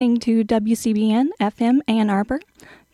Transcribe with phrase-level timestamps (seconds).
[0.00, 2.40] to WCBN FM Ann Arbor.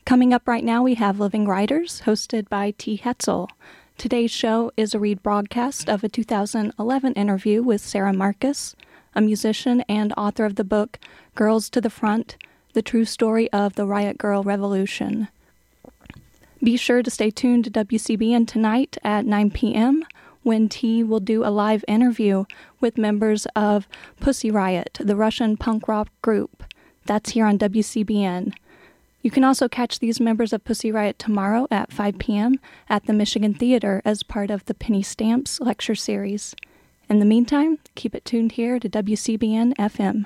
[0.04, 2.98] Coming up right now, we have Living Writers, hosted by T.
[2.98, 3.48] Hetzel.
[3.96, 8.74] Today's show is a read broadcast of a 2011 interview with Sara Marcus,
[9.14, 10.98] a musician and author of the book
[11.36, 12.38] Girls to the Front
[12.72, 15.28] The True Story of the Riot Grrrl Revolution.
[16.60, 20.04] Be sure to stay tuned to WCBN tonight at 9 p.m.
[20.42, 22.46] when T will do a live interview
[22.80, 23.86] with members of
[24.18, 26.64] Pussy Riot, the Russian punk rock group.
[27.06, 28.52] That's here on WCBN.
[29.22, 32.60] You can also catch these members of Pussy Riot tomorrow at 5 p.m.
[32.88, 36.54] at the Michigan Theater as part of the Penny Stamps lecture series.
[37.08, 40.24] In the meantime, keep it tuned here to WCBN FM.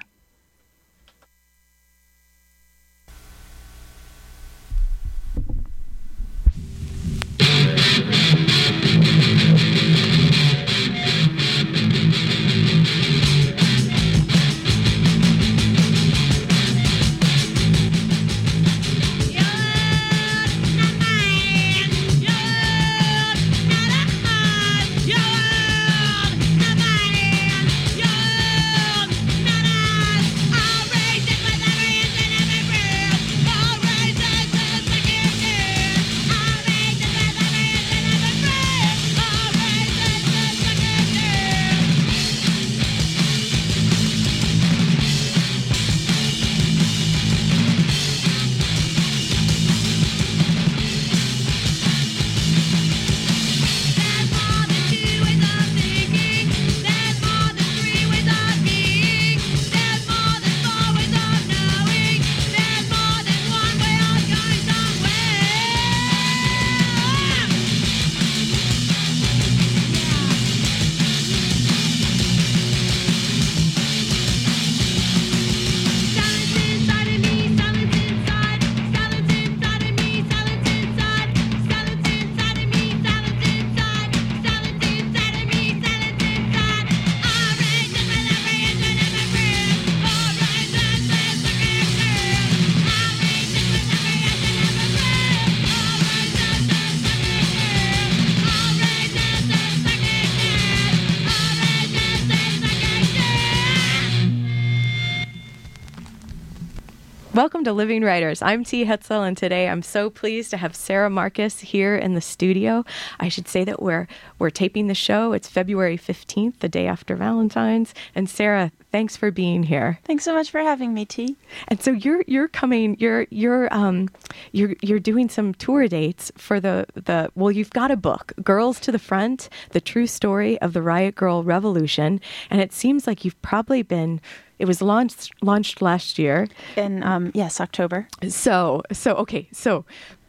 [107.61, 108.41] Welcome to Living Writers.
[108.41, 108.87] I'm T.
[108.87, 112.87] Hetzel, and today I'm so pleased to have Sara Marcus here in the studio.
[113.19, 115.35] I should say that we're we're taping the show.
[115.35, 117.93] It's February 15th, the day after Valentine's.
[118.15, 119.99] And Sara, thanks for being here.
[120.05, 121.37] Thanks so much for having me, T.
[121.69, 122.97] And so you're you're coming.
[122.99, 124.09] You're you're um
[124.53, 127.51] you're you're doing some tour dates for the the well.
[127.51, 131.45] You've got a book, Girls to the Front: The True Story of the Riot Grrrl
[131.45, 134.23] Revolution, and it seems like you've probably been
[134.61, 138.07] it was launched launched last year in um, yes October.
[138.29, 139.85] So so okay so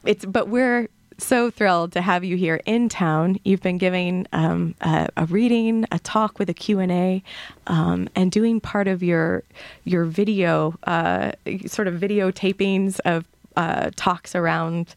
[0.05, 0.87] it's but we're
[1.17, 3.39] so thrilled to have you here in town.
[3.43, 7.21] You've been giving um, a, a, reading, a talk with a Q&A,
[7.67, 9.43] um, and doing part of your
[9.83, 11.33] your video, uh,
[11.67, 13.25] sort of videotapings of
[13.55, 14.95] uh, talks around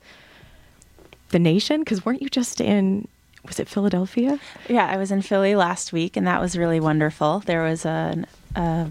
[1.31, 1.81] the nation.
[1.81, 3.07] Because weren't you just in
[3.45, 4.39] was it Philadelphia?
[4.69, 7.41] Yeah, I was in Philly last week, and that was really wonderful.
[7.41, 8.25] There was a,
[8.57, 8.91] a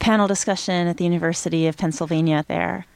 [0.00, 2.86] panel discussion at the University of Pennsylvania there.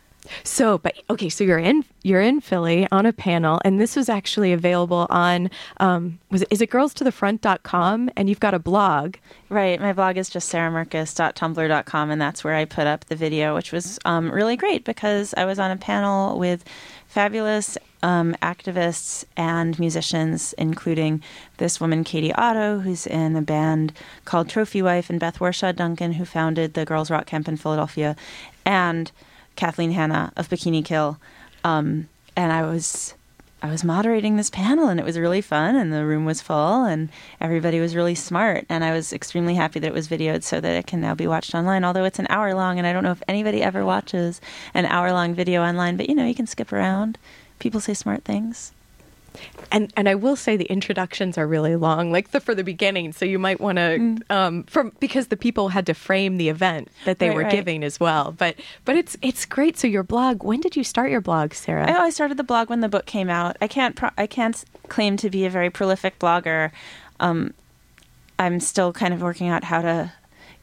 [0.43, 4.09] So, but okay, so you're in you're in Philly on a panel, and this was
[4.09, 5.51] actually available on
[5.81, 9.17] um, was it, is it girlstothefront.com, and you've got a blog.
[9.51, 13.73] Right, my blog is just saramarcus.tumblr.com, and that's where I put up the video, which
[13.73, 16.65] was um, really great because I was on a panel with
[17.07, 21.23] fabulous um, activists and musicians, including
[21.57, 23.95] this woman, Katie Otto, who's in a band
[24.27, 28.15] called Trophy Wife, and Beth Warshaw Duncan, who founded the Girls Rock Camp in Philadelphia,
[28.67, 29.11] and
[29.57, 31.19] Kathleen Hanna of Bikini Kill.
[31.65, 33.15] Um, and I was
[33.63, 36.85] I was moderating this panel and it was really fun and the room was full
[36.85, 37.09] and
[37.41, 40.77] everybody was really smart and I was extremely happy that it was videoed so that
[40.77, 43.13] it can now be watched online although it's an hour long and I don't know
[43.13, 44.43] if anybody ever watches
[44.75, 47.17] an hour long video online but you know you can skip around
[47.65, 48.73] people say smart things
[49.73, 53.13] and and I will say the introductions are really long, like the for the beginning.
[53.13, 54.23] So you might want to mm.
[54.31, 57.51] um, from because the people had to frame the event that they right, were right.
[57.51, 58.33] giving as well.
[58.37, 59.79] But but it's it's great.
[59.79, 60.43] So your blog.
[60.43, 61.87] When did you start your blog, Sara?
[61.89, 63.57] Oh, I started the blog when the book came out.
[63.61, 66.71] I can't pro- I can't claim to be a very prolific blogger.
[67.21, 67.55] Um,
[68.39, 70.13] I'm still kind of working out how to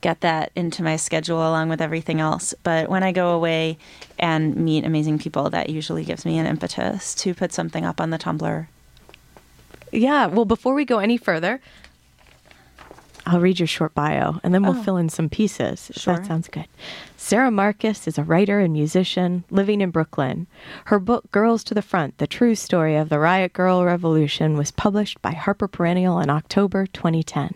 [0.01, 2.53] get that into my schedule along with everything else.
[2.63, 3.77] But when I go away
[4.19, 8.09] and meet amazing people, that usually gives me an impetus to put something up on
[8.09, 8.68] the Tumblr.
[9.92, 10.25] Yeah.
[10.27, 11.59] Well, before we go any further,
[13.25, 14.83] I'll read your short bio and then we'll Oh.
[14.83, 15.92] fill in some pieces.
[15.95, 16.15] Sure.
[16.15, 16.65] that sounds good.
[17.18, 20.47] Sara Marcus is a writer and musician living in Brooklyn.
[20.86, 24.71] Her book, Girls to the Front The True Story of the Riot Grrrl Revolution, was
[24.71, 27.54] published by Harper Perennial in October 2010.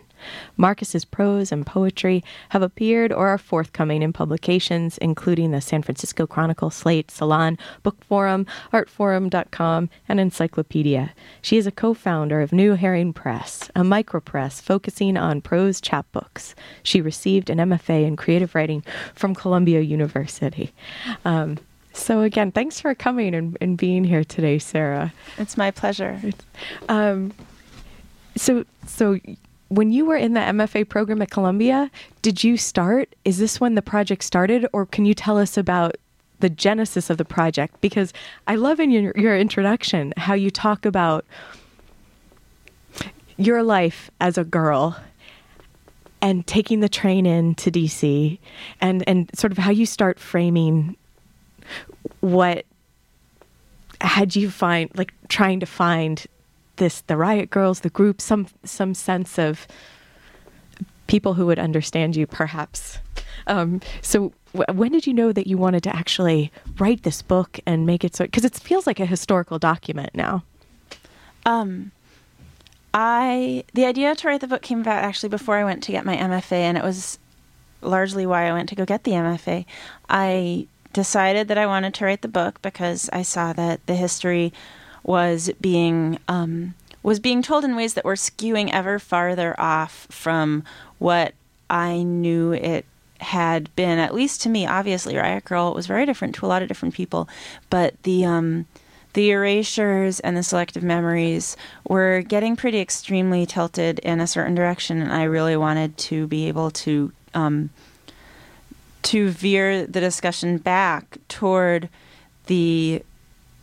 [0.57, 6.25] Marcus's prose and poetry have appeared or are forthcoming in publications including the San Francisco
[6.27, 11.11] Chronicle, Slate, Salon, Bookforum, Artforum.com, and Encyclopedia.
[11.41, 16.53] She is a co-founder of New Herring Press, a micropress focusing on prose chapbooks.
[16.83, 18.83] She received an MFA in creative writing
[19.13, 20.73] from Columbia University.
[21.23, 21.57] Um,
[21.93, 25.13] so again, thanks for coming and, and being here today, Sara.
[25.37, 26.19] It's my pleasure.
[26.89, 27.33] Um,
[28.35, 29.19] so, so
[29.69, 31.89] when you were in the MFA program at Columbia,
[32.21, 33.15] did you start?
[33.25, 35.95] Is this when the project started, or can you tell us about
[36.39, 37.81] the genesis of the project?
[37.81, 38.13] Because
[38.47, 41.25] I love in your, your introduction how you talk about
[43.37, 44.97] your life as a girl
[46.21, 48.39] and taking the train in to DC
[48.81, 50.95] and, and sort of how you start framing
[52.21, 52.65] what
[54.01, 56.25] had you find like trying to find
[56.77, 59.67] this the riot grrrls the group some some sense of
[61.07, 62.99] people who would understand you perhaps
[63.47, 67.59] um, so w- when did you know that you wanted to actually write this book
[67.65, 70.43] and make it so because it feels like a historical document now
[71.45, 71.91] Um,
[72.93, 76.05] I the idea to write the book came about actually before I went to get
[76.05, 77.19] my MFA, and it was
[77.81, 79.65] largely why I went to go get the MFA.
[80.09, 84.53] I decided that I wanted to write the book because I saw that the history
[85.05, 86.73] was being um,
[87.03, 90.63] was being told in ways that were skewing ever farther off from
[90.97, 91.33] what
[91.69, 92.85] I knew it
[93.19, 93.99] had been.
[93.99, 96.95] At least to me, obviously, Riot Grrrl was very different to a lot of different
[96.95, 97.29] people,
[97.69, 98.65] but the um,
[99.13, 101.55] the erasures and the selective memories
[101.87, 106.47] were getting pretty extremely tilted in a certain direction, and I really wanted to be
[106.47, 107.69] able to um,
[109.03, 111.89] to veer the discussion back toward
[112.47, 113.03] the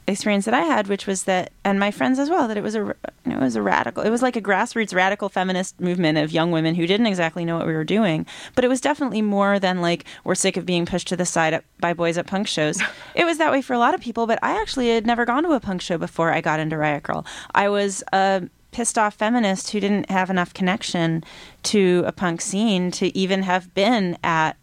[0.07, 2.75] experience that I had, which was that, and my friends as well, that it was
[2.75, 2.95] a
[3.25, 6.75] it was a radical, it was like a grassroots radical feminist movement of young women
[6.75, 10.05] who didn't exactly know what we were doing, but it was definitely more than like
[10.25, 12.81] we're sick of being pushed to the side at, by boys at punk shows.
[13.15, 15.45] it was that way for a lot of people, but I actually had never gone
[15.45, 17.25] to a punk show before I got into Riot Grrrl.
[17.55, 21.23] I was a pissed off feminist who didn't have enough connection
[21.63, 24.57] to a punk scene to even have been at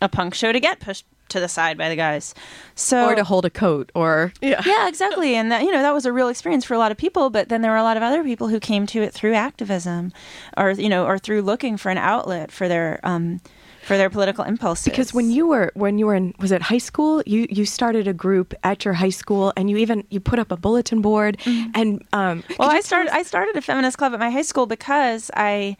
[0.00, 2.34] a punk show to get pushed to the side by the guys.
[2.74, 5.34] So or to hold a coat or yeah yeah, exactly.
[5.34, 7.30] And that you know that was a real experience for a lot of people.
[7.30, 10.12] But then there were a lot of other people who came to it through activism,
[10.56, 13.40] or you know, or through looking for an outlet for their um,
[13.82, 14.84] for their political impulses.
[14.84, 18.06] because when you were when you were in was it high school you you started
[18.06, 21.36] a group at your high school and you even you put up a bulletin board
[21.74, 25.32] and um well, I started I started a feminist club at my high school because
[25.34, 25.76] I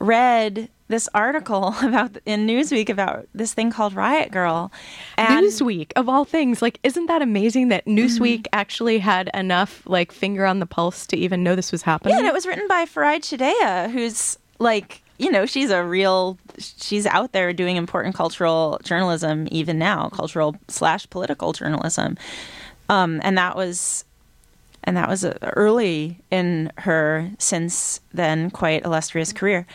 [0.00, 4.70] read this article about in Newsweek about this thing called Riot Grrrl.
[5.16, 10.12] And Newsweek of all things, like isn't that amazing that Newsweek actually had enough like
[10.12, 12.12] finger on the pulse to even know this was happening?
[12.12, 16.38] Yeah, and it was written by Farai Chideya, who's like, you know, she's a real,
[16.58, 22.18] she's out there doing important cultural journalism even now, cultural slash political journalism.
[22.88, 24.04] Um, and that was,
[24.82, 29.66] and that was uh, early in her since then quite illustrious career.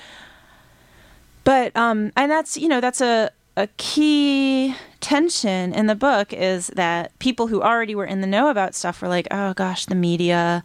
[1.46, 6.68] But, um, and that's, you know, that's a, a key tension in the book is
[6.76, 9.96] that people who already were in the know about stuff were like, oh gosh, the
[9.96, 10.64] media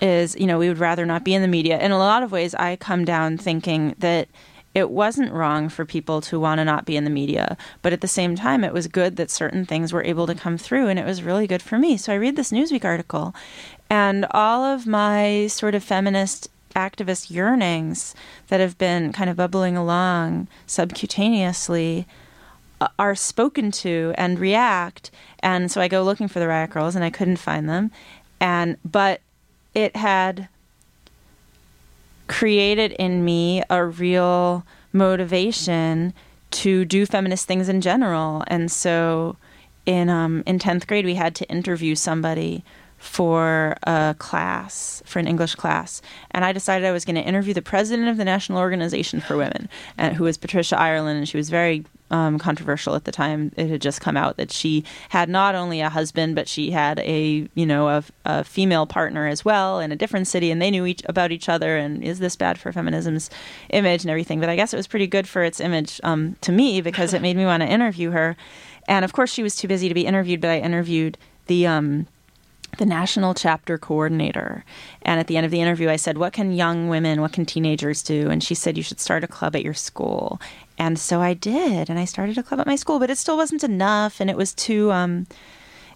[0.00, 1.80] is, you know, we would rather not be in the media.
[1.80, 4.28] In a lot of ways, I come down thinking that
[4.74, 8.02] it wasn't wrong for people to want to not be in the media, but at
[8.02, 10.98] the same time, it was good that certain things were able to come through, and
[10.98, 11.96] it was really good for me.
[11.96, 13.34] So I read this Newsweek article,
[13.88, 18.14] and all of my sort of feminist activist yearnings
[18.48, 22.04] that have been kind of bubbling along subcutaneously
[22.80, 25.10] uh, are spoken to and react.
[25.40, 27.90] And so I go looking for the Riot Grrrls, and I couldn't find them.
[28.38, 29.22] And but
[29.74, 30.48] it had
[32.28, 36.12] created in me a real motivation
[36.50, 38.44] to do feminist things in general.
[38.46, 39.36] And so
[39.86, 42.62] in um, in tenth grade, we had to interview somebody
[43.06, 47.54] for a class for an English class, and I decided I was going to interview
[47.54, 51.36] the president of the National Organization for Women, and who was Patricia Ireland, and she
[51.36, 53.52] was very um, controversial at the time.
[53.56, 56.98] It had just come out that she had not only a husband, but she had
[57.00, 60.70] a you know a, a female partner as well in a different city, and they
[60.70, 61.76] knew each, about each other.
[61.76, 63.30] And is this bad for feminism's
[63.70, 64.40] image and everything?
[64.40, 67.22] But I guess it was pretty good for its image um, to me because it
[67.22, 68.36] made me want to interview her.
[68.88, 72.06] And of course, she was too busy to be interviewed, but I interviewed the um,
[72.78, 74.64] the national chapter coordinator.
[75.02, 77.46] And at the end of the interview, I said, What can young women, what can
[77.46, 78.30] teenagers do?
[78.30, 80.40] And she said, You should start a club at your school.
[80.78, 81.88] And so I did.
[81.88, 84.20] And I started a club at my school, but it still wasn't enough.
[84.20, 85.26] And it was too, um,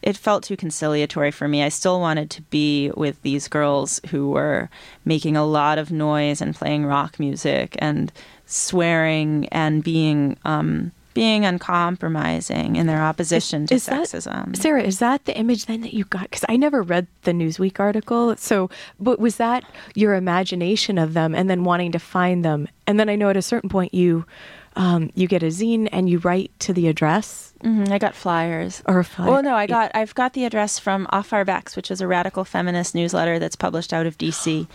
[0.03, 1.63] it felt too conciliatory for me.
[1.63, 4.71] I still wanted to be with these girls who were
[5.05, 8.11] making a lot of noise and playing rock music and
[8.47, 14.55] swearing and being, um, being uncompromising in their opposition to is sexism.
[14.55, 16.25] That, Sara, is that the image then that you got?
[16.25, 18.37] Because I never read the Newsweek article.
[18.37, 19.65] So, but was that
[19.95, 22.69] your imagination of them and then wanting to find them?
[22.87, 24.25] And then I know at a certain point you
[24.77, 27.53] um, you get a zine and you write to the address.
[27.65, 28.83] Mm-hmm, I got flyers.
[28.87, 29.31] Or a flyer.
[29.31, 32.07] Well, no, I got I've got the address from Off Our Backs, which is a
[32.07, 34.69] radical feminist newsletter that's published out of D.C.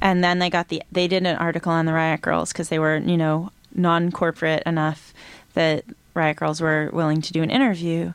[0.00, 2.78] And then they got the they did an article on the Riot Grrrls because they
[2.78, 5.11] were you know non corporate enough
[5.54, 8.12] that Riot Grrrls were willing to do an interview.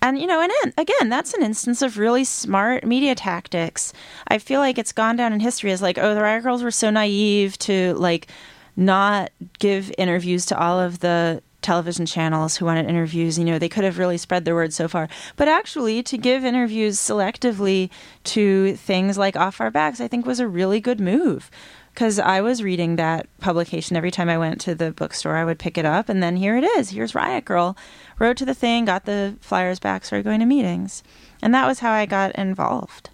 [0.00, 3.92] And, you know, and again, that's an instance of really smart media tactics.
[4.28, 6.70] I feel like it's gone down in history as like, oh, the Riot Grrrls were
[6.70, 8.28] so naive to like
[8.76, 13.38] not give interviews to all of the television channels who wanted interviews.
[13.38, 15.08] You know, they could have really spread their word so far.
[15.34, 17.90] But actually, to give interviews selectively
[18.24, 21.50] to things like Off Our Backs, I think was a really good move
[21.98, 25.34] because I was reading that publication every time I went to the bookstore.
[25.34, 26.90] I would pick it up, and then here it is.
[26.90, 27.76] Here's Riot Grrrl.
[28.20, 31.02] Wrote to the thing, got the flyers back, started going to meetings,
[31.42, 33.10] and that was how I got involved.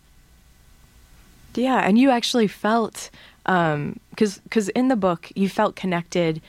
[1.55, 3.09] Yeah, and you actually felt
[3.45, 3.75] because
[4.37, 6.43] um, because in the book you felt connected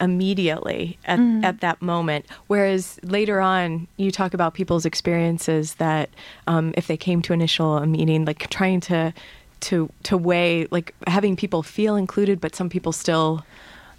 [0.00, 1.44] immediately at, mm.
[1.44, 2.24] at that moment.
[2.46, 6.08] Whereas later on, you talk about people's experiences that
[6.46, 9.12] um, if they came to initial a meeting, like trying to
[9.60, 13.44] to to weigh like having people feel included but some people still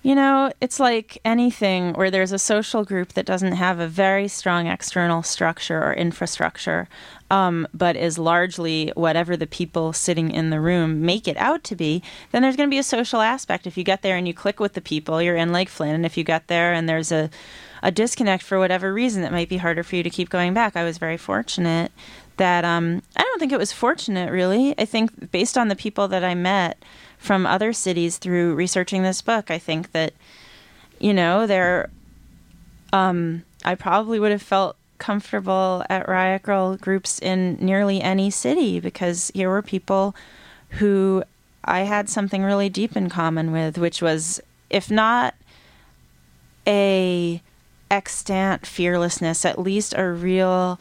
[0.04, 4.28] you know, it's like anything where there's a social group that doesn't have a very
[4.28, 6.88] strong external structure or infrastructure,
[7.30, 11.76] um, but is largely whatever the people sitting in the room make it out to
[11.76, 12.02] be,
[12.32, 13.68] then there's going to be a social aspect.
[13.68, 15.94] If you get there and you click with the people, you're in like Flynn.
[15.94, 17.30] And if you get there and there's a,
[17.84, 20.76] a disconnect for whatever reason, it might be harder for you to keep going back.
[20.76, 21.92] I was very fortunate
[22.38, 24.74] that um, I don't think it was fortunate, really.
[24.78, 26.84] I think based on the people that I met
[27.18, 30.14] from other cities through researching this book, I think that,
[31.00, 31.90] you know, there,
[32.94, 38.80] um, I probably would have felt comfortable at Riot Grrrl groups in nearly any city
[38.80, 40.16] because here were people
[40.80, 41.24] who
[41.64, 45.36] I had something really deep in common with, which was, if not
[46.68, 47.42] a
[47.90, 50.80] extant fearlessness, at least a real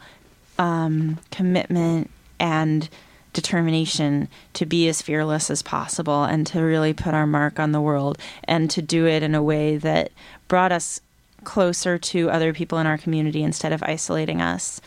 [0.61, 2.87] um, commitment and
[3.33, 7.81] determination to be as fearless as possible and to really put our mark on the
[7.81, 10.11] world and to do it in a way that
[10.47, 11.01] brought us
[11.43, 14.79] closer to other people in our community instead of isolating us.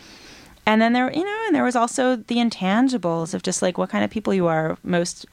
[0.64, 3.90] And then there, you know, and there was also the intangibles of just like what
[3.90, 4.78] kind of people you are.
[4.85, 5.26] Most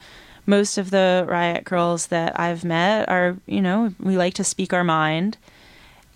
[0.44, 4.72] most of the riot grrrls that I've met are, you know, we like to speak
[4.72, 5.36] our mind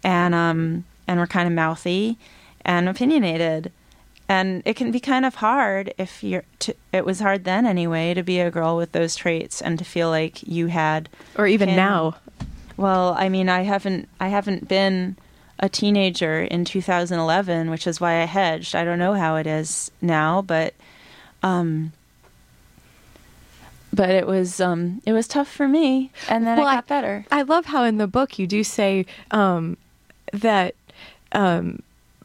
[0.02, 2.18] and um and we're kind of mouthy
[2.64, 3.70] and opinionated
[4.28, 8.14] and it can be kind of hard if you're to, it was hard then anyway
[8.14, 11.68] to be a girl with those traits and to feel like you had or even
[11.68, 11.76] him.
[11.76, 12.16] now.
[12.76, 15.16] Well i mean i haven't i haven't been
[15.58, 18.74] a teenager in 2011 which is why i hedged.
[18.74, 20.74] I don't know how it is now but
[21.42, 21.92] um
[23.92, 26.12] but it was um it was tough for me.
[26.28, 27.26] And then well, it got I, better.
[27.32, 29.78] I love how in the book you do say um
[30.32, 30.74] that
[31.32, 31.82] um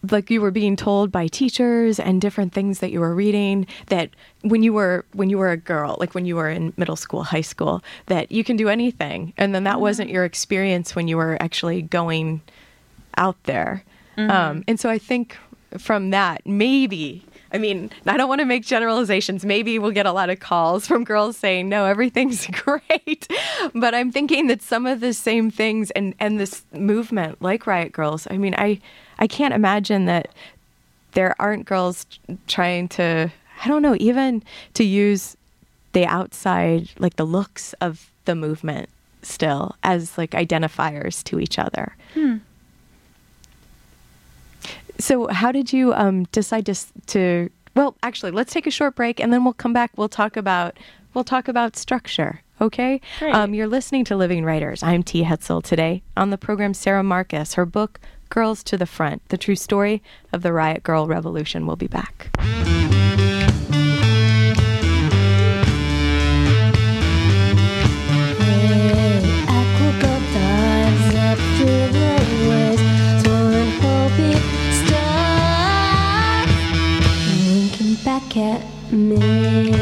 [0.09, 4.09] like you were being told by teachers and different things that you were reading that
[4.41, 7.23] when you were when you were a girl like when you were in middle school
[7.23, 9.81] high school that you can do anything and then that mm-hmm.
[9.81, 12.41] wasn't your experience when you were actually going
[13.17, 13.83] out there
[14.17, 14.31] mm-hmm.
[14.31, 15.37] um, and so i think
[15.77, 19.43] from that maybe I mean, I don't want to make generalizations.
[19.43, 23.27] Maybe we'll get a lot of calls from girls saying, no, everything's great.
[23.75, 27.91] But I'm thinking that some of the same things and, and this movement, like Riot
[27.91, 28.79] Grrrls, I mean, I,
[29.21, 30.29] I can't imagine that
[31.13, 32.05] there aren't girls
[32.47, 33.31] trying to,
[33.63, 35.37] I don't know, even to use
[35.93, 38.89] the outside, like the looks of the movement
[39.21, 41.95] still as like identifiers to each other.
[42.15, 42.37] Hmm.
[44.97, 46.75] So, how did you um, decide to,
[47.07, 47.49] to?
[47.75, 49.91] Well, actually, let's take a short break, and then we'll come back.
[49.95, 50.77] We'll talk about
[51.13, 52.41] we'll talk about structure.
[52.59, 53.01] Okay.
[53.21, 54.83] Um, you're listening to Living Writers.
[54.83, 55.23] I'm T.
[55.23, 56.75] Hetzel today on the program.
[56.75, 57.99] Sara Marcus, her book
[58.31, 60.01] "Girls to the Front: The True Story
[60.33, 62.31] of the Riot Grrrl Revolution." We'll be back.
[78.03, 79.80] back at me.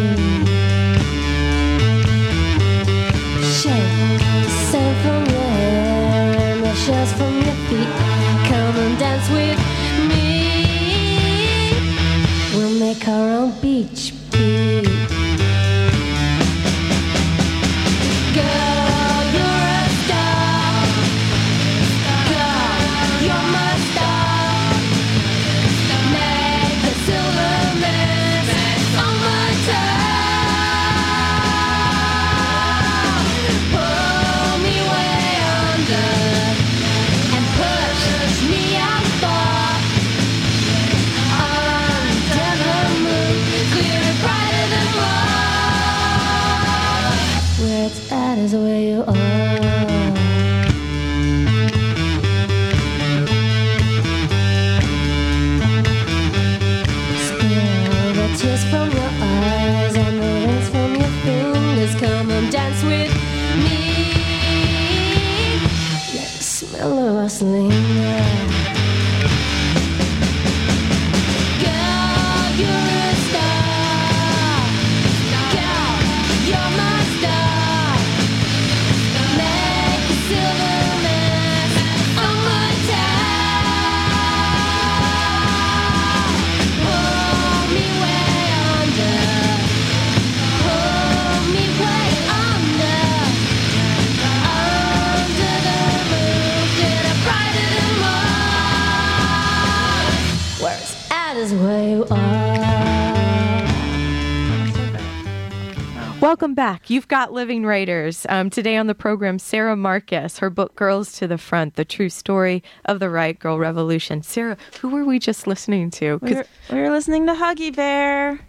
[106.90, 108.26] You've got Living Writers.
[108.30, 112.10] Um, today on the program, Sara Marcus, her book Girls to the Front The True
[112.10, 114.24] Story of the Riot Grrrl Revolution.
[114.24, 116.18] Sara, who were we just listening to?
[116.24, 118.40] We were, we were listening to Huggy Bear.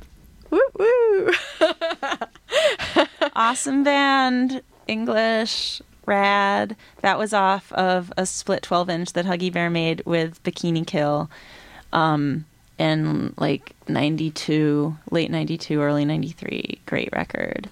[0.49, 1.31] woo, woo.
[3.37, 6.77] awesome band, English, rad.
[7.03, 11.29] That was off of a split 12 inch that Huggy Bear made with Bikini Kill
[11.93, 12.47] um,
[12.79, 16.81] in like 92, late 92, early 93.
[16.87, 17.69] Great record.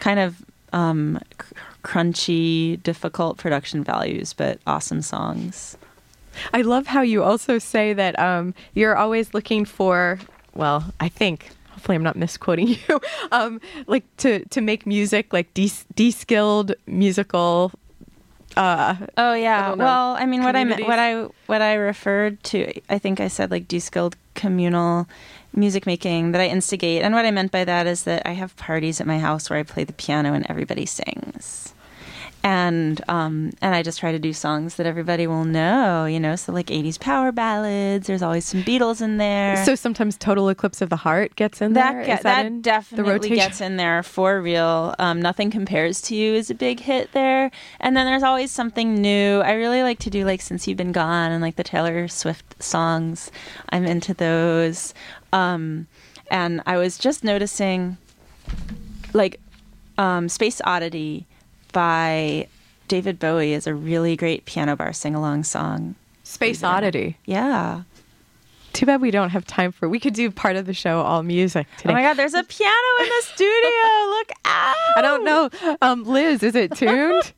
[0.00, 5.76] Kind of um, cr- crunchy, difficult production values, but awesome songs.
[6.52, 10.18] I love how you also say that um, you're always looking for,
[10.54, 13.00] well, I think, hopefully I'm not misquoting you,
[13.32, 17.72] um, like to, to make music like de- de-skilled musical.
[18.56, 19.68] Uh, Oh yeah.
[19.70, 23.28] don't well, I mean, what I what I what I referred to, I think I
[23.28, 25.06] said like de-skilled communal
[25.52, 28.56] music making that I instigate, and what I meant by that is that I have
[28.56, 31.74] parties at my house where I play the piano and everybody sings,
[32.44, 36.36] and um and I just try to do songs that everybody will know, you know,
[36.36, 38.06] so like '80s power ballads.
[38.06, 39.64] There's always some Beatles in there.
[39.64, 41.84] so sometimes Total Eclipse of the Heart gets in there.
[41.84, 44.94] That, Is that, that in definitely gets in there for real.
[44.98, 48.94] Um, Nothing compares to you is a big hit there, and then there's always something
[48.94, 49.40] new.
[49.40, 52.62] I really like to do like since you've been gone and like the Taylor Swift
[52.62, 53.30] songs.
[53.70, 54.94] I'm into those,
[55.32, 55.86] um,
[56.30, 57.96] and I was just noticing,
[59.12, 59.40] like,
[59.96, 61.26] um, Space Oddity
[61.78, 62.48] by
[62.88, 65.94] David Bowie is a really great piano bar sing along song.
[66.24, 67.16] Space Oddity.
[67.24, 67.82] Yeah.
[68.72, 69.88] Too bad we don't have time for.
[69.88, 71.90] We could do part of the show all music today.
[71.90, 73.46] Oh my God, there's a piano in the studio.
[74.10, 74.74] Look out.
[74.96, 75.50] I don't know.
[75.80, 77.32] Um, Liz, is it tuned?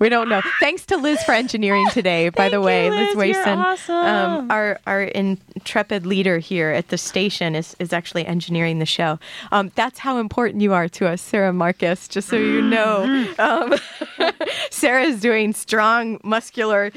[0.00, 0.40] we don't know.
[0.58, 2.86] Thanks to Liz for engineering today, by the way.
[2.86, 3.08] you, Liz.
[3.08, 3.94] You're Wason, awesome.
[3.94, 9.18] um, our our intrepid leader here at the station is, is actually engineering the show.
[9.52, 13.28] Um, that's how important you are to us, Sara Marcus, just so you know.
[13.38, 13.74] Um,
[14.70, 16.90] Sara is doing strong, muscular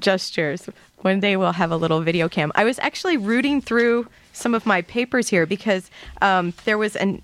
[0.00, 0.68] gestures.
[1.02, 2.50] One day we'll have a little video cam.
[2.54, 5.90] I was actually rooting through some of my papers here because
[6.22, 7.20] um, there was an.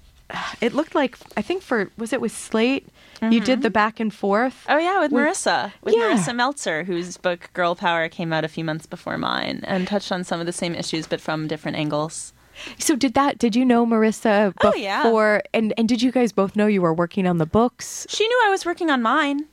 [0.60, 2.86] It looked like I think for was it with Slate?
[3.22, 3.60] You did mm-hmm.
[3.62, 4.64] the back and forth.
[4.68, 6.14] Oh yeah, with With- Marisa, with Yeah.
[6.14, 10.12] Marisa Meltzer, whose book Girl Power came out a few months before mine and touched
[10.12, 12.32] on some of the same issues but from different angles.
[12.78, 13.38] So did that?
[13.38, 14.72] Did you know Marisa before?
[14.74, 15.40] Oh, yeah.
[15.52, 18.06] And and did you guys both know you were working on the books?
[18.08, 19.46] She knew I was working on mine.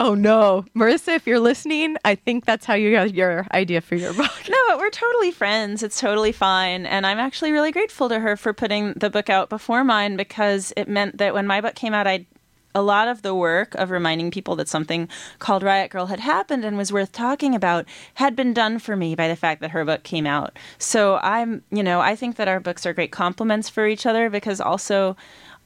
[0.00, 3.94] Oh no, Marisa, if you're listening, I think that's how you got your idea for
[3.94, 4.30] your book.
[4.48, 5.82] No, but we're totally friends.
[5.82, 6.84] It's totally fine.
[6.84, 10.72] And I'm actually really grateful to her for putting the book out before mine because
[10.76, 12.26] it meant that when my book came out, I
[12.74, 15.08] a lot of the work of reminding people that something
[15.38, 19.14] called Riot Grrrl had happened and was worth talking about had been done for me
[19.14, 20.58] by the fact that her book came out.
[20.78, 24.28] So I'm, you know, I think that our books are great complements for each other
[24.30, 25.16] because also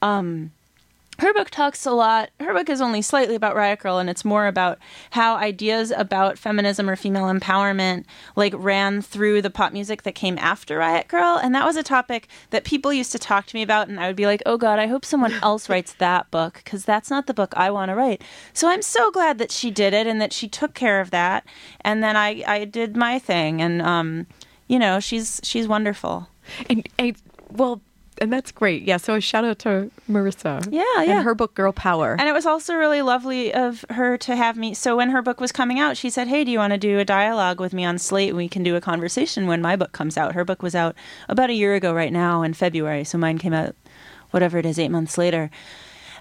[0.01, 0.51] um
[1.19, 2.29] her book talks a lot.
[2.39, 4.79] Her book is only slightly about Riot Grrrl, and it's more about
[5.11, 8.05] how ideas about feminism or female empowerment
[8.35, 11.83] like ran through the pop music that came after Riot Grrrl, and that was a
[11.83, 14.57] topic that people used to talk to me about, and I would be like, "Oh
[14.57, 17.89] God, I hope someone else writes that book because that's not the book I want
[17.89, 21.01] to write." So I'm so glad that she did it and that she took care
[21.01, 21.45] of that,
[21.81, 24.27] and then I I did my thing, and um,
[24.67, 26.29] you know, she's she's wonderful.
[26.69, 27.15] And, and
[27.51, 27.81] well,
[28.19, 28.83] and that's great.
[28.83, 28.97] Yeah.
[28.97, 30.67] So a shout out to Marisa.
[30.71, 31.15] Yeah, yeah.
[31.15, 32.15] And her book, Girl Power.
[32.19, 34.73] And it was also really lovely of her to have me.
[34.73, 36.99] So when her book was coming out, she said, "Hey, do you want to do
[36.99, 38.35] a dialogue with me on Slate?
[38.35, 40.95] We can do a conversation when my book comes out." Her book was out
[41.27, 43.03] about a year ago, right now in February.
[43.03, 43.75] So mine came out,
[44.31, 45.49] whatever it is, eight months later.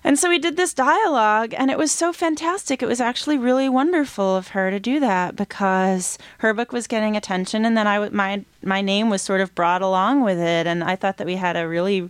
[0.09, 2.83] And so we did this dialogue, and it was so fantastic.
[2.83, 7.14] It was actually really wonderful of her to do that because her book was getting
[7.14, 10.83] attention, and then I my my name was sort of brought along with it, and
[10.83, 12.09] I thought that we had a really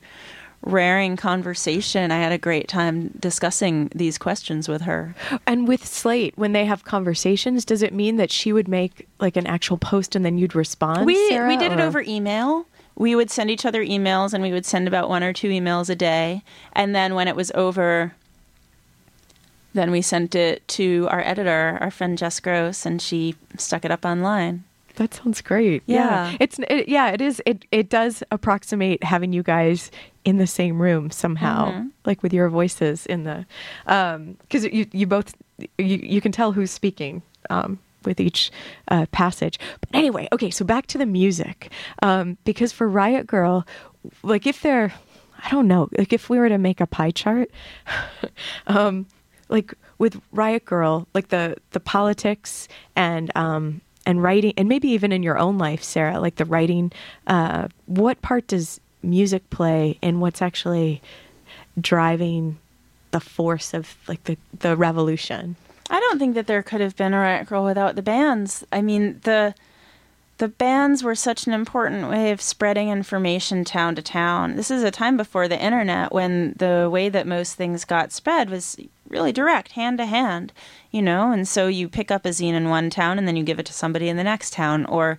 [0.62, 2.12] raring conversation.
[2.12, 5.16] I had a great time discussing these questions with her.
[5.44, 9.36] And with Slate, when they have conversations, does it mean that she would make like
[9.36, 11.04] an actual post and then you'd respond?
[11.04, 12.66] We Sara, we did it over email.
[12.98, 15.88] We would send each other emails, and we would send about one or two emails
[15.88, 16.42] a day.
[16.72, 18.12] And then when it was over,
[19.74, 23.90] then we sent it to our editor, our friend Jess Grose, and she stuck it
[23.90, 24.64] up online.
[24.96, 25.84] That sounds great.
[25.86, 26.34] Yeah.
[26.40, 29.92] It's it, yeah, it is it it does approximate having you guys
[30.24, 31.90] in the same room somehow, Mhm.
[32.04, 33.46] like with your voices in the
[33.86, 35.36] um cuz you you both
[35.78, 38.50] you you can tell who's speaking um with each
[38.88, 39.60] uh, passage.
[39.80, 41.70] But anyway, okay, so back to the music.
[42.02, 43.66] Um because for Riot Grrrl,
[44.22, 44.92] like if they're
[45.44, 47.50] I don't know, like if we were to make a pie chart
[48.66, 49.06] um
[49.48, 52.66] like with Riot Grrrl, like the the politics
[52.96, 56.90] and um and writing and maybe even in your own life, Sara, like the writing,
[57.26, 61.02] uh, what part does music play in what's actually
[61.78, 62.58] driving
[63.10, 65.56] the force of like the, the revolution?
[65.90, 68.64] I don't think that there could have been a Riot Grrrl without the bands.
[68.72, 69.54] I mean, the
[70.38, 74.54] the bands were such an important way of spreading information town to town.
[74.54, 78.48] This is a time before the internet when the way that most things got spread
[78.48, 78.76] was
[79.08, 80.52] really direct, hand to hand,
[80.92, 83.42] you know, and so you pick up a zine in one town and then you
[83.42, 85.18] give it to somebody in the next town or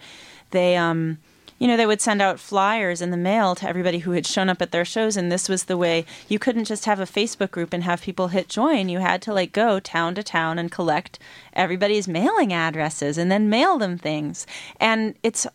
[0.52, 1.18] they um
[1.60, 4.50] you know, they would send out flyers in the mail to everybody who had shown
[4.50, 7.52] up at their shows, and this was the way you couldn't just have a Facebook
[7.52, 8.88] group and have people hit join.
[8.88, 11.20] You had to like go town to town and collect
[11.54, 14.48] everybody's mailing addresses and then mail them things.
[14.80, 15.46] And it's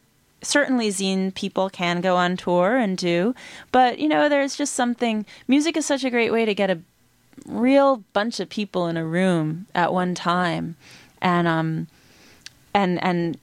[0.42, 3.34] certainly zine people can go on tour and do,
[3.72, 5.24] but you know, there's just something.
[5.48, 6.80] Music is such a great way to get a
[7.46, 10.76] real bunch of people in a room at one time,
[11.22, 11.88] and um,
[12.74, 13.38] and and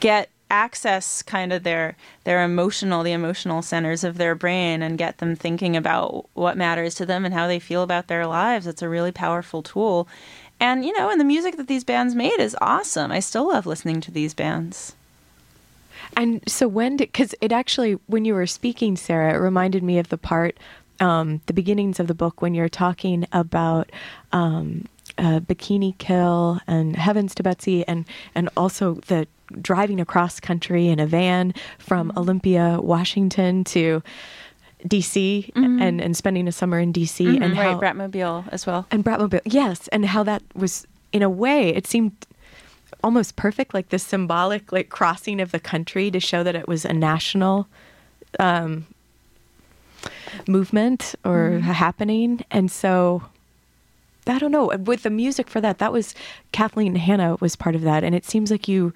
[0.00, 5.18] get access kind of their their emotional the emotional centers of their brain and get
[5.18, 8.66] them thinking about what matters to them and how they feel about their lives.
[8.66, 10.08] It's a really powerful tool.
[10.60, 13.10] And you know and the music that these bands made is awesome.
[13.10, 14.94] I still love listening to these bands.
[16.16, 19.98] And so when did, because it actually, when you were speaking, Sara, it reminded me
[19.98, 20.56] of the part,
[21.00, 23.90] um, the beginnings of the book when you're talking about
[24.32, 24.86] um,
[25.18, 29.26] uh, Bikini Kill and Heavens to Betsy and, and also the
[29.60, 32.18] driving across country in a van from mm-hmm.
[32.18, 34.02] Olympia, Washington to
[34.86, 35.80] DC mm-hmm.
[35.80, 37.42] and, and spending a summer in DC mm-hmm.
[37.42, 38.86] and right bratmobile as well.
[38.90, 42.12] And Bratmobile, yes, and how that was in a way it seemed
[43.02, 46.84] almost perfect, like this symbolic like crossing of the country to show that it was
[46.84, 47.66] a national
[48.38, 48.86] um,
[50.46, 53.22] movement or a happening, and so.
[54.28, 54.76] I don't know.
[54.78, 56.12] With the music for that, that was
[56.50, 58.92] Kathleen Hanna was part of that, and it seems like you,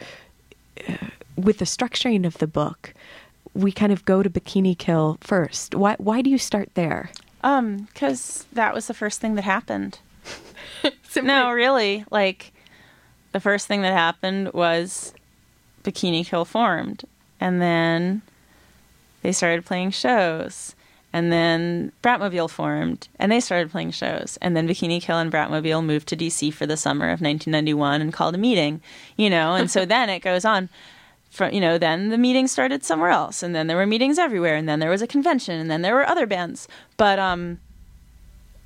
[1.36, 2.94] with the structuring of the book,
[3.54, 5.74] we kind of go to Bikini Kill first.
[5.74, 5.96] Why?
[5.98, 7.10] Why do you start there?
[7.42, 9.98] um because that was the first thing that happened
[11.22, 12.52] no really like
[13.32, 15.14] the first thing that happened was
[15.82, 17.04] bikini kill formed
[17.40, 18.22] and then
[19.22, 20.74] they started playing shows
[21.12, 24.38] and then bratmobile formed and they started playing shows.
[24.40, 28.12] And then bikini kill and bratmobile moved to dc for the summer of 1991 and
[28.12, 28.80] called a meeting
[29.16, 29.54] you know?
[29.54, 30.68] And so then it goes on
[31.30, 34.56] from you know then the meeting started somewhere else and then there were meetings everywhere
[34.56, 36.68] and then there was a convention and then there were other bands.
[36.96, 37.60] But um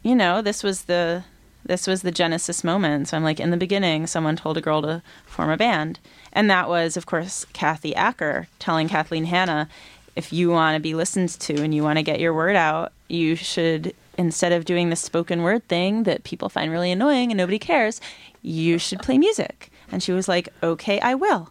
[0.03, 1.25] you know this was the
[1.67, 3.09] this was the genesis moment.
[3.09, 5.99] So i'm like in the beginning someone told a girl to form a band.
[6.33, 9.69] And that was of course kathy acker telling kathleen hanna
[10.17, 12.93] if you want to be listened to and you want to get your word out
[13.09, 17.39] you should instead of doing the spoken word thing that people find really annoying and
[17.39, 18.01] nobody cares
[18.43, 21.51] you should play music and she was like okay i will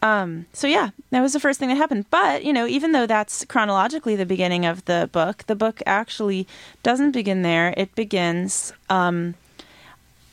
[0.00, 2.06] Um, so yeah, that was the first thing that happened.
[2.08, 6.46] But you know, even though that's chronologically the beginning of the book, the book actually
[6.84, 7.74] doesn't begin there.
[7.76, 9.34] It begins um,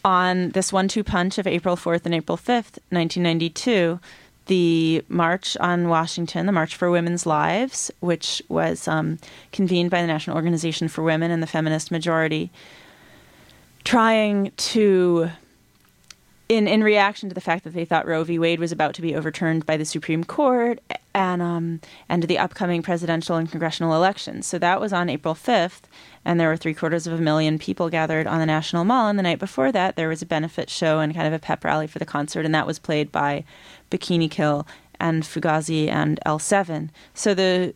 [0.04, 4.00] on this one-two punch of April fourth and April fifth, nineteen ninety-two.
[4.48, 9.18] The March on Washington, the March for Women's Lives, which was um,
[9.52, 12.52] convened by the National Organization for Women and the Feminist Majority,
[13.84, 15.30] trying to
[16.48, 18.38] in in reaction to the fact that they thought Roe v.
[18.38, 20.80] Wade was about to be overturned by the Supreme Court
[21.14, 24.46] and um and the upcoming presidential and congressional elections.
[24.46, 25.88] So that was on April fifth,
[26.26, 29.08] and there were three quarters of a million people gathered on the National Mall.
[29.08, 31.64] And the night before that, there was a benefit show and kind of a pep
[31.64, 33.44] rally for the concert, and that was played by
[33.92, 34.68] Bikini Kill
[35.00, 36.90] and Fugazi and L7.
[37.14, 37.74] So the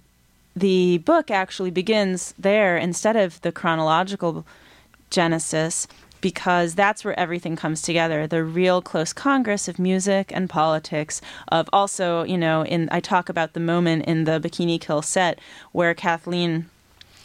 [0.55, 4.45] the book actually begins there instead of the chronological
[5.09, 5.87] genesis
[6.21, 11.69] because that's where everything comes together the real close congress of music and politics of
[11.71, 15.39] also you know in i talk about the moment in the bikini kill set
[15.71, 16.69] where kathleen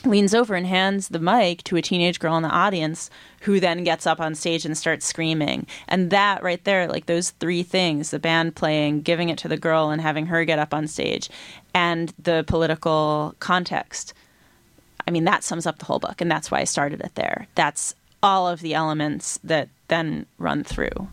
[0.06, 3.10] leans over and hands the mic to a teenage girl in the audience
[3.42, 7.30] who then gets up on stage and starts screaming and that right there like those
[7.30, 10.72] three things the band playing giving it to the girl and having her get up
[10.74, 11.28] on stage
[11.74, 14.14] and the political context
[15.06, 17.46] I mean, that sums up the whole book, and that's why I started it there.
[17.54, 21.08] That's all of the elements that then run through.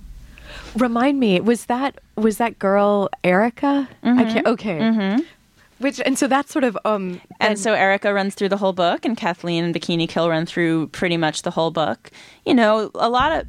[0.76, 3.88] Remind me, was that was that girl Erica?
[4.04, 4.30] I can't.
[4.30, 4.48] Mm-hmm.
[4.48, 4.80] Okay.
[4.80, 5.22] Mm-hmm.
[5.82, 9.04] Which and so that's sort of um And so Erica runs through the whole book,
[9.04, 12.12] and Kathleen and Bikini Kill run through pretty much the whole book.
[12.46, 13.48] You know, a lot of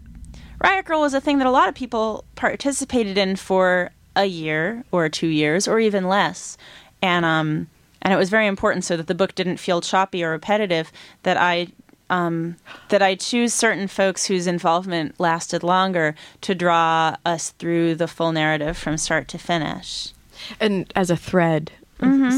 [0.60, 4.84] Riot Grrrl was a thing that a lot of people participated in for a year
[4.92, 6.56] or two years or even less,
[7.02, 7.68] and um,
[8.00, 10.90] and it was very important so that the book didn't feel choppy or repetitive.
[11.24, 11.68] That I
[12.10, 12.56] um,
[12.90, 18.32] that I choose certain folks whose involvement lasted longer to draw us through the full
[18.32, 20.12] narrative from start to finish.
[20.60, 21.72] and as a thread,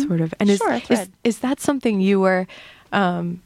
[0.06, 0.34] sort of.
[0.40, 2.46] And Sure, is, is is that something you were
[2.92, 3.42] um,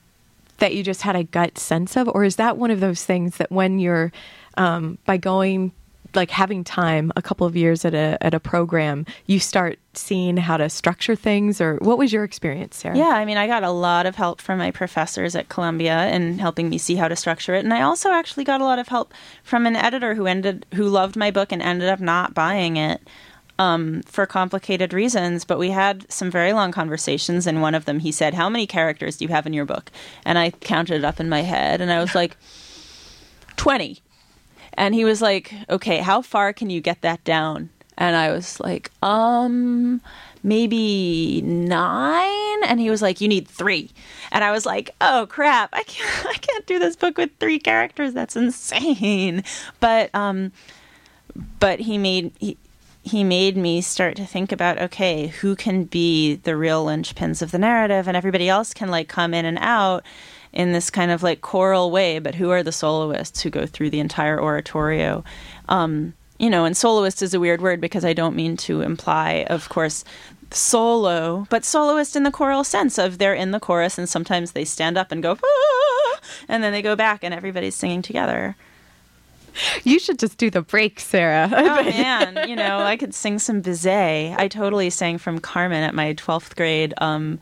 [0.59, 3.37] that you just had a gut sense of, or is that one of those things
[3.37, 4.12] that when you're
[4.57, 5.72] um, by going
[6.14, 10.37] like having time a couple of years at a at a program, you start seeing
[10.37, 12.96] how to structure things, or what was your experience, Sara?
[12.96, 16.38] Yeah, I mean, I got a lot of help from my professors at Columbia in
[16.38, 18.88] helping me see how to structure it, and I also actually got a lot of
[18.88, 22.76] help from an editor who ended who loved my book and ended up not buying
[22.76, 23.00] it
[23.58, 25.44] um, for complicated reasons.
[25.44, 28.66] But we had some very long conversations, and one of them he said, "How many
[28.66, 29.90] characters do you have in your book?"
[30.24, 32.36] And I counted it up in my head, and I was like,
[33.56, 34.00] 20.
[34.74, 38.60] And he was like, "Okay, how far can you get that down?" And I was
[38.60, 40.00] like, "Um,
[40.44, 43.90] maybe 9." And he was like, "You need 3."
[44.30, 45.70] And I was like, "Oh crap.
[45.72, 48.14] I can't I can't do this book with 3 characters.
[48.14, 49.42] That's insane."
[49.80, 50.52] But um
[51.60, 52.56] but he made he,
[53.02, 57.50] he made me start to think about okay, who can be the real linchpins of
[57.50, 60.04] the narrative, and everybody else can like come in and out
[60.52, 62.18] in this kind of like choral way.
[62.18, 65.24] But who are the soloists who go through the entire oratorio?
[65.68, 69.44] Um, you know, and soloist is a weird word because I don't mean to imply,
[69.50, 70.04] of course,
[70.50, 74.64] solo, but soloist in the choral sense of they're in the chorus and sometimes they
[74.64, 78.56] stand up and go, "Ah," and then they go back and everybody's singing together.
[79.84, 81.50] You should just do the break, Sara.
[81.52, 84.38] Oh man, you know, I could sing some Bizet.
[84.38, 87.38] I totally sang from Carmen at my 12th grade um,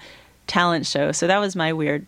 [0.46, 1.12] talent show.
[1.12, 2.06] So that was my weird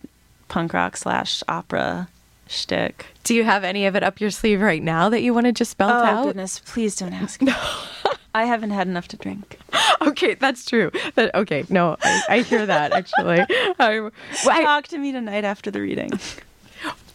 [0.48, 2.08] punk rock slash opera
[2.46, 3.04] shtick.
[3.24, 5.52] Do you have any of it up your sleeve right now that you want to
[5.52, 6.18] just belt Oh out?
[6.20, 7.42] Oh goodness, please don't ask.
[7.42, 7.52] me.
[8.34, 9.58] I haven't had enough to drink.
[10.00, 10.90] Okay, that's true.
[11.16, 13.40] That, okay, no, I, I hear that actually.
[13.78, 14.10] I, well,
[14.48, 16.12] I- Talk to me tonight after the reading.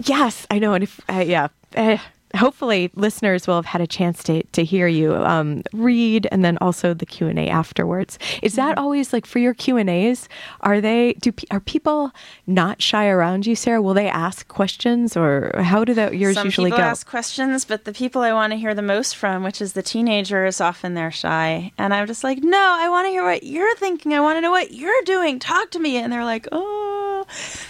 [0.04, 1.98] yes, I know, and if uh, yeah, uh,
[2.36, 6.58] hopefully listeners will have had a chance to to hear you um, read, and then
[6.60, 8.18] also the Q and A afterwards.
[8.42, 10.28] Is that always like for your Q and As?
[10.62, 12.12] Are they do are people
[12.48, 13.82] not shy around you, Sara?
[13.82, 16.90] Will they ask questions, or how do that yours Some usually people go?
[16.90, 19.84] ask questions, but the people I want to hear the most from, which is the
[19.84, 21.72] teenagers, often they're shy.
[21.78, 24.14] And I'm just like, no, I want to hear what you're thinking.
[24.14, 25.40] I want to know what you're doing.
[25.40, 25.98] Talk to me.
[25.98, 27.26] And they're like, oh,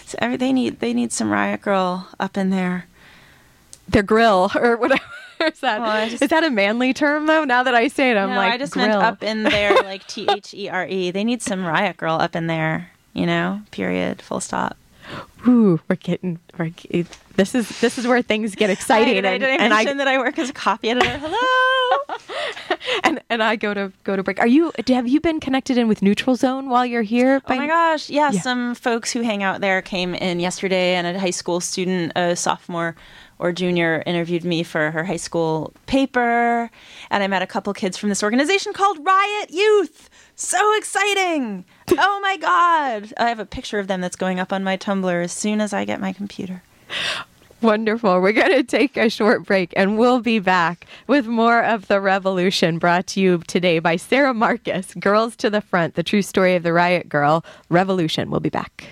[0.06, 2.88] so every, they need they need some Riot Grrrl up in there.
[3.88, 5.02] Their grill or whatever.
[5.42, 7.44] Is that just- is that a manly term though?
[7.44, 8.88] Now that I say it, I'm no, like I just grill.
[8.88, 11.12] meant up in there, like T H E R E.
[11.12, 12.90] They need some Riot Grrrl up in there.
[13.14, 14.78] You know, period, full stop.
[15.46, 16.40] Ooh, we're getting.
[16.58, 16.72] We're,
[17.36, 20.18] this is this is where things get exciting, I, and, I and I that I
[20.18, 21.18] work as a copy editor?
[21.18, 22.18] Hello.
[23.04, 24.40] and and I go to go to break.
[24.40, 24.72] Are you?
[24.88, 27.42] Have you been connected in with Neutral Zone while you're here?
[27.48, 28.10] Oh my gosh.
[28.10, 28.40] Yeah, Yeah.
[28.42, 32.36] some folks who hang out there came in yesterday and a high school student, a
[32.36, 32.96] sophomore
[33.44, 36.72] or junior interviewed me for her high school paper.
[37.12, 40.10] And I met a couple kids from this organization called Riot Youth.
[40.36, 41.66] So exciting!
[41.92, 43.14] oh my God.
[43.18, 45.74] I have a picture of them that's going up on my Tumblr as soon as
[45.74, 46.64] I get my computer.
[47.62, 48.22] Wonderful.
[48.22, 52.00] We're going to take a short break and we'll be back with more of The
[52.00, 56.56] Revolution brought to you today by Sara Marcus, Girls to the Front, the true story
[56.56, 58.32] of the Riot Grrrl Revolution.
[58.32, 58.88] We'll be back.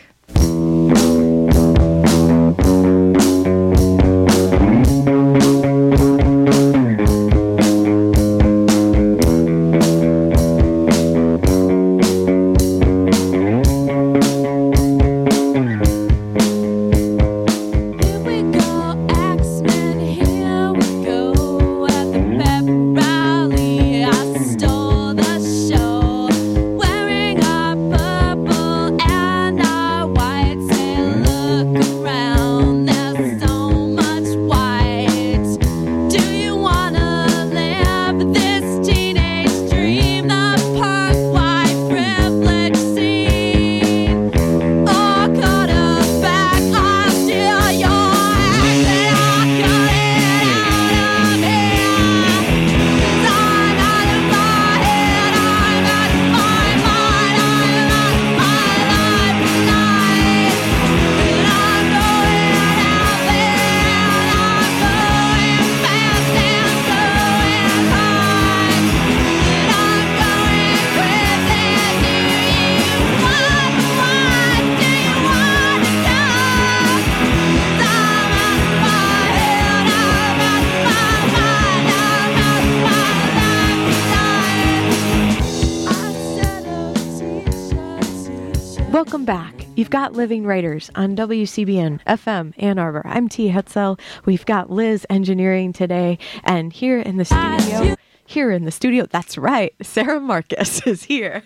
[89.92, 93.02] Got Living Writers on WCBN FM Ann Arbor.
[93.04, 93.50] I'm T.
[93.50, 94.00] Hetzel.
[94.24, 99.38] We've got Liz engineering today, and here in the studio, here in the studio, that's
[99.38, 101.44] right, Sara Marcus is here.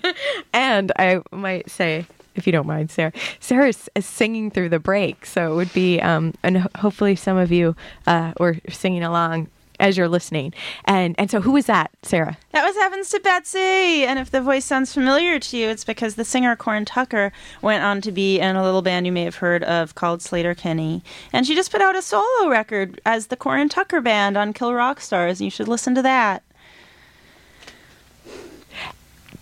[0.53, 2.05] and I might say,
[2.36, 5.73] if you don't mind, Sara, Sara is, is singing through the break, so it would
[5.73, 9.47] be, um, and ho- hopefully some of you uh, were singing along
[9.79, 10.53] as you're listening.
[10.85, 12.38] And and so who was that, Sara?
[12.51, 14.05] That was Heavens to Betsy.
[14.05, 17.83] And if the voice sounds familiar to you, it's because the singer Corin Tucker went
[17.83, 21.03] on to be in a little band you may have heard of called Sleater-Kinney.
[21.33, 24.73] And she just put out a solo record as the Corin Tucker Band on Kill
[24.73, 25.39] Rock Stars.
[25.39, 26.43] And you should listen to that.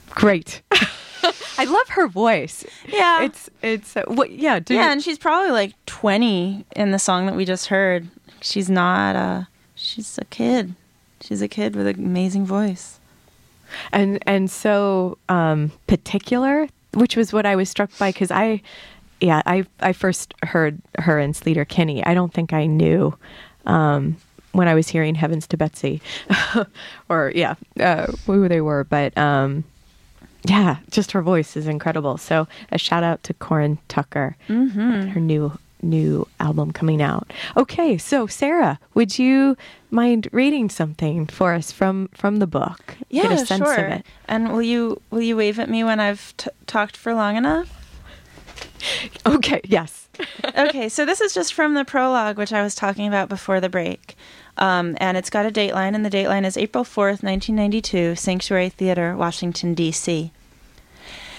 [0.10, 0.62] Great.
[1.58, 2.66] I love her voice.
[2.88, 3.24] Yeah.
[3.24, 7.26] It's it's uh, what yeah, do yeah, and she's probably like 20 in the song
[7.28, 8.08] that we just heard.
[8.42, 9.44] She's not, uh,
[9.94, 10.74] she's a kid.
[11.22, 13.00] She's a kid with an amazing voice.
[13.92, 18.62] and and so um particular, which was what I was struck by cuz I
[19.22, 22.06] yeah, I I first heard her in Sleater Kinney.
[22.06, 23.14] I don't think I knew
[23.66, 24.18] um
[24.52, 26.02] when I was hearing Heavens to Betsy
[27.10, 29.64] or yeah, uh, who they were, but um
[30.46, 32.18] yeah, just her voice is incredible.
[32.18, 35.08] So a shout out to Corin Tucker, Mm-hmm.
[35.16, 37.32] her new new album coming out.
[37.58, 39.56] Okay, so Sara, would you
[39.92, 42.96] mind reading something for us from from the book?
[43.10, 43.76] Yeah, Get a sense sure.
[43.76, 44.06] of it.
[44.28, 47.80] And will you will you wave at me when I've t- talked for long enough?
[49.26, 50.10] Okay, yes.
[50.58, 53.70] okay, so this is just from the prologue, which I was talking about before the
[53.70, 54.18] break.
[54.58, 59.16] Um, and it's got a dateline, and the dateline is April 4th, 1992, Sanctuary Theater,
[59.16, 60.32] Washington, D.C.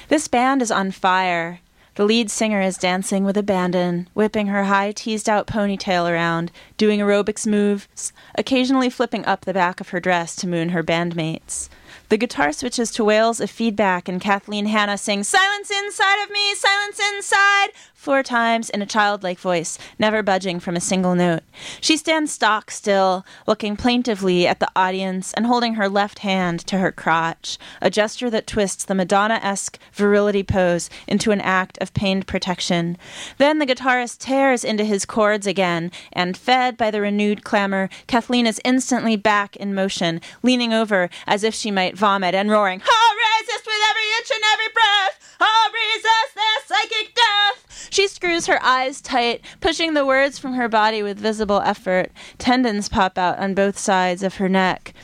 [0.08, 1.60] This band is on fire.
[1.96, 6.98] The lead singer is dancing with abandon, whipping her high teased out ponytail around, doing
[6.98, 11.68] aerobics moves, occasionally flipping up the back of her dress to moon her bandmates.
[12.08, 16.54] The guitar switches to wails of feedback, and Kathleen Hanna sings, Silence inside of me,
[16.54, 21.42] silence inside, four times in a childlike voice, never budging from a single note.
[21.80, 26.78] She stands stock still, looking plaintively at the audience and holding her left hand to
[26.78, 31.94] her crotch, a gesture that twists the Madonna esque virility pose into an act of
[31.94, 32.98] pained protection.
[33.38, 38.46] Then the guitarist tears into his chords again, and fed by the renewed clamor, Kathleen
[38.46, 43.16] is instantly back in motion, leaning over as if she might vomit and roaring, I'll
[43.40, 45.36] resist with every inch and every breath!
[45.40, 47.88] I'll resist this psychic death!
[47.90, 52.10] She screws her eyes tight, pushing the words from her body with visible effort.
[52.38, 54.94] Tendons pop out on both sides of her neck.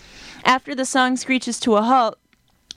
[0.45, 2.19] After the song screeches to a halt,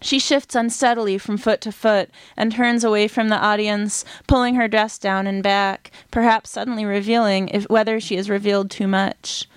[0.02, 4.68] she shifts unsteadily from foot to foot and turns away from the audience, pulling her
[4.68, 9.48] dress down and back, perhaps suddenly revealing if whether she has revealed too much.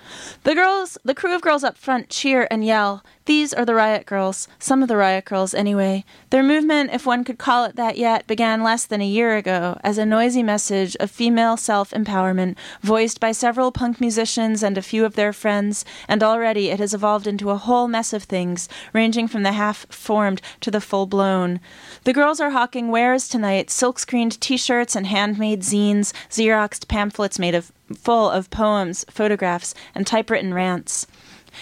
[0.45, 3.03] The girls, the crew of girls up front cheer and yell.
[3.25, 6.05] These are the riot grrrls, some of the riot grrrls anyway.
[6.31, 9.81] Their movement, if one could call it that yet, began less than a year ago
[9.83, 14.83] as a noisy message of female self empowerment voiced by several punk musicians and a
[14.83, 18.69] few of their friends, and already it has evolved into a whole mess of things,
[18.93, 21.59] ranging from the half formed to the full blown.
[22.05, 27.41] The girls are hawking wares tonight silk screened t shirts and handmade zines, Xeroxed pamphlets
[27.41, 31.07] made of full of poems, photographs, and typewritten rants.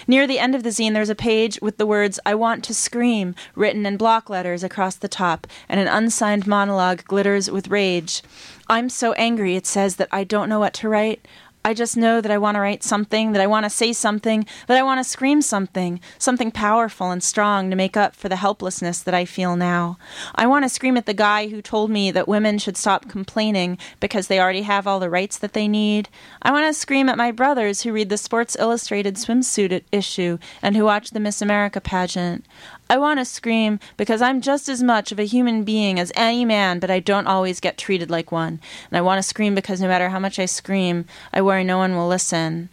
[0.07, 2.73] Near the end of the zine, there's a page with the words, I want to
[2.73, 8.21] scream, written in block letters across the top, and an unsigned monologue glitters with rage.
[8.67, 11.25] I'm so angry, it says, that I don't know what to write.
[11.65, 14.45] I just know that I want to write something, that I want to say something,
[14.67, 18.35] that I want to scream something, something powerful and strong to make up for the
[18.35, 19.97] helplessness that I feel now.
[20.35, 23.79] I want to scream at the guy who told me that women should stop complaining
[23.99, 26.07] because they already have all the rights that they need.
[26.43, 30.77] I want to scream at my brothers who read the Sports Illustrated swimsuit issue and
[30.77, 32.45] who watch the Miss America pageant.
[32.89, 36.45] I want to scream because I'm just as much of a human being as any
[36.45, 38.59] man, but I don't always get treated like one.
[38.89, 41.77] And I want to scream because no matter how much I scream, I worry no
[41.77, 42.69] one will listen.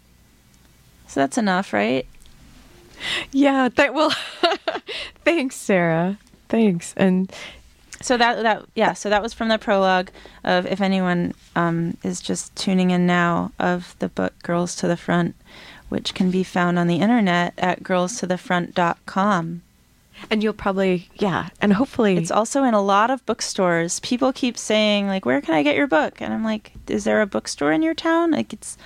[1.07, 2.07] So that's enough, right?
[3.33, 4.15] Yeah, that well
[5.25, 6.19] thanks, Sara.
[6.49, 6.95] Thanks.
[6.97, 7.33] And
[8.01, 10.11] So that that yeah, so that was from the prologue
[10.45, 14.97] of if anyone um, is just tuning in now of the book Girls to the
[14.97, 15.37] Front,
[15.89, 19.63] which can be found on the internet at girls girlstothefront.com.
[20.31, 24.01] and you'll probably yeah, and hopefully It's also in a lot of bookstores.
[24.01, 27.21] People keep saying like, "Where can I get your book?" And I'm like, "Is there
[27.21, 28.77] a bookstore in your town?" Like it's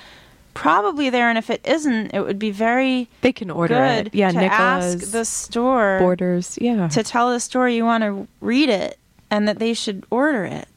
[0.54, 4.14] probably there, and if it isn't, it would be very they can order it.
[4.14, 6.58] Yeah, to Nicola's ask the store borders.
[6.60, 6.88] Yeah.
[6.88, 8.98] to tell the store you want to read it
[9.30, 10.68] and that they should order it.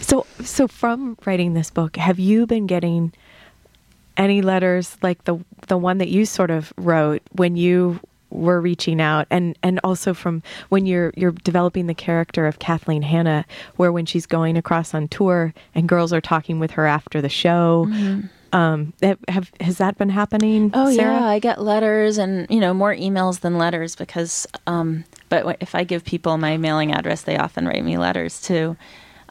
[0.00, 3.12] So, so from writing this book, have you been getting
[4.16, 5.38] any letters like the
[5.68, 8.00] the one that you sort of wrote when you
[8.32, 13.02] were reaching out, and and also from when you're you're developing the character of Kathleen
[13.02, 13.44] Hanna,
[13.76, 17.28] where when she's going across on tour and girls are talking with her after the
[17.28, 17.88] show.
[18.54, 18.92] Um,
[19.28, 20.70] have, has that been happening?
[20.70, 20.78] Mm-hmm.
[20.78, 21.14] Oh Sara?
[21.14, 25.74] yeah, I get letters and you know more emails than letters because um but if
[25.74, 28.76] I give people my mailing address, they often write me letters too.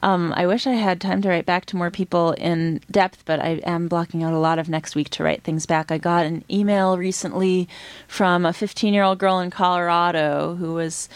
[0.04, 3.40] Um, I wish I had time to write back to more people in depth, but
[3.40, 5.92] I am blocking out a lot of next week to write things back.
[5.92, 7.70] I got an email recently
[8.08, 11.08] from a 15 year old girl in Colorado who was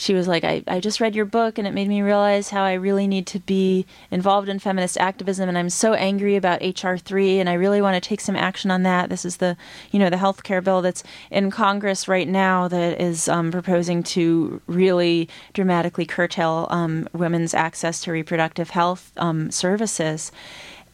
[0.00, 2.62] she was like, I, I just read your book and it made me realize how
[2.62, 6.96] I really need to be involved in feminist activism and I'm so angry about HR
[6.96, 9.10] three and I really want to take some action on that.
[9.10, 9.58] This is the
[9.90, 14.02] you know, the health care bill that's in Congress right now that is um, proposing
[14.04, 20.32] to really dramatically curtail um, women's access to reproductive health um, services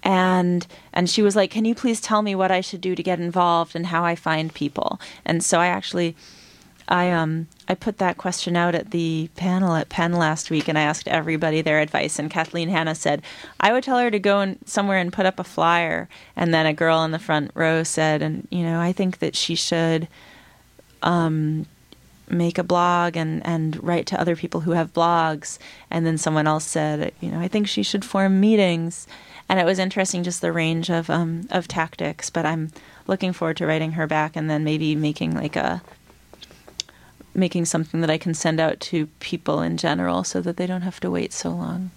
[0.03, 3.03] and and she was like can you please tell me what i should do to
[3.03, 6.15] get involved and how i find people and so i actually
[6.89, 10.78] i um i put that question out at the panel at penn last week and
[10.78, 13.22] i asked everybody their advice and kathleen hanna said
[13.61, 16.66] i would tell her to go in somewhere and put up a flyer and then
[16.66, 20.09] a girl in the front row said and you know i think that she should
[21.03, 21.66] um
[22.28, 25.59] make a blog and, and write to other people who have blogs.
[25.91, 29.07] And then someone else said, you know, I think she should form meetings.
[29.49, 32.30] And it was interesting just the range of um, of tactics.
[32.30, 32.72] But I'm
[33.07, 35.82] looking forward to writing her back and then maybe making like a
[37.37, 40.82] making something that I can send out to people in general so that they don't
[40.82, 41.91] have to wait so long.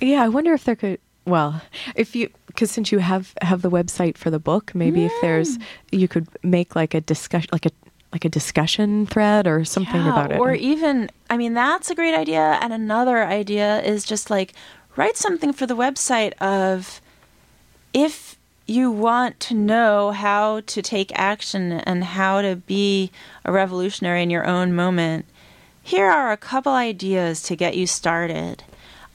[0.00, 0.98] Yeah, I wonder if there could.
[1.26, 1.60] Well,
[1.94, 5.58] if you because since you have have the website for the book, maybe if there's
[5.92, 7.70] you could make like a discussion, like a
[8.12, 10.40] like a discussion thread or something Yeah, about it.
[10.40, 12.58] Or even, I mean, that's a great idea.
[12.60, 14.54] And another idea is just like
[14.96, 17.00] write something for the website of
[17.92, 18.29] if
[18.70, 23.10] you want to know how to take action and how to be
[23.44, 25.26] a revolutionary in your own moment,
[25.82, 28.62] here are a couple ideas to get you started.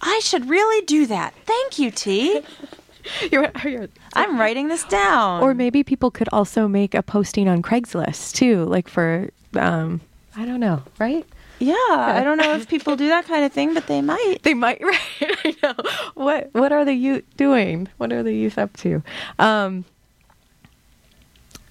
[0.01, 1.33] I should really do that.
[1.45, 2.41] Thank you, T.
[3.31, 5.43] You're- you're- I'm writing this down.
[5.43, 10.01] or maybe people could also make a posting on Craigslist too, like for um,
[10.35, 11.23] I don't know, right?
[11.59, 14.39] Yeah, I don't know if people do that kind of thing, but they might.
[14.43, 14.99] They might, right?
[15.21, 15.73] I know.
[16.15, 17.87] What What are the youth doing?
[17.97, 19.01] What are the youth up to?
[19.39, 19.85] Um,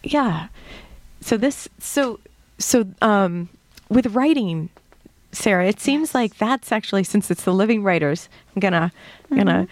[0.03, 0.49] yeah.
[1.20, 2.20] So this, so
[2.59, 3.49] so um,
[3.89, 4.68] with writing,
[5.32, 8.28] Sara, it seems like that's actually since it's the living writers.
[8.55, 8.93] I'm gonna
[9.35, 9.66] gonna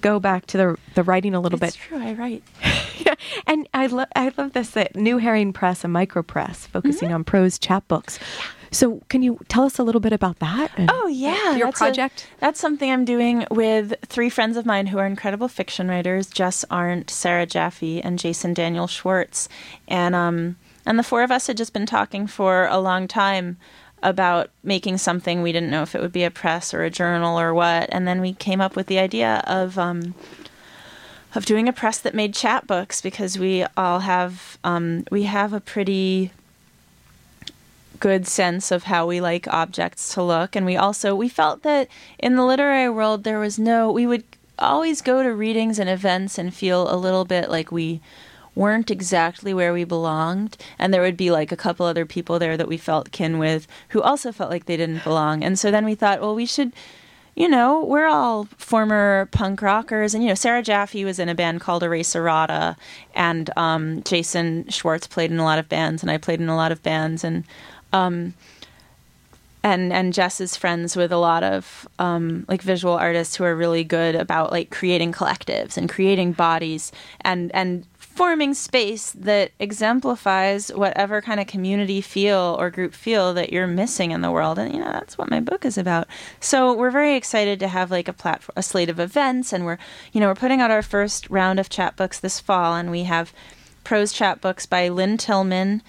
[0.00, 1.80] go back to the the writing a little It's bit.
[1.82, 2.42] true, I write.
[2.98, 3.14] yeah,
[3.46, 7.22] and I love I love this that New Herring Press, a micro press focusing on
[7.24, 8.18] prose chapbooks.
[8.70, 10.70] So, can you tell us a little bit about that?
[10.88, 12.28] Oh yeah, your that's a- project.
[12.40, 16.64] that's something I'm doing with three friends of mine who are incredible fiction writers: Jess
[16.70, 19.48] Arndt, Sarah Jaffe, and Jason Daniel Schwartz.
[19.88, 23.56] And um, and the four of us had just been talking for a long time
[24.02, 25.42] about making something.
[25.42, 27.88] We didn't know if it would be a press or a journal or what.
[27.90, 30.14] And then we came up with the idea of um,
[31.34, 35.60] of doing a press that made chapbooks because we all have um, we have a
[35.60, 36.30] pretty
[38.00, 40.56] good sense of how we like objects to look.
[40.56, 41.88] And we also we felt that
[42.18, 44.24] in the literary world there was no we would
[44.58, 48.00] always go to readings and events and feel a little bit like we
[48.54, 50.56] weren't exactly where we belonged.
[50.78, 53.66] And there would be like a couple other people there that we felt kin with
[53.90, 55.44] who also felt like they didn't belong.
[55.44, 56.72] And so then we thought well we should
[57.36, 61.34] you know, we're all former punk rockers, and you know, Sarah Jaffe was in a
[61.34, 62.76] band called Erase Errata,
[63.14, 66.56] and um, Jason Schwartz played in a lot of bands, and I played in a
[66.56, 67.44] lot of bands, and
[67.96, 68.34] um,
[69.62, 73.56] and and Jess is friends with a lot of um, like visual artists who are
[73.56, 76.92] really good about like creating collectives and creating bodies
[77.22, 83.52] and and forming space that exemplifies whatever kind of community feel or group feel that
[83.52, 84.58] you're missing in the world.
[84.58, 86.06] And you know that's what my book is about.
[86.38, 89.52] So we're very excited to have like a platform a slate of events.
[89.52, 89.78] And we're
[90.12, 92.76] you know we're putting out our first round of chapbooks this fall.
[92.76, 93.32] And we have
[93.82, 95.82] prose chapbooks by lynne tillman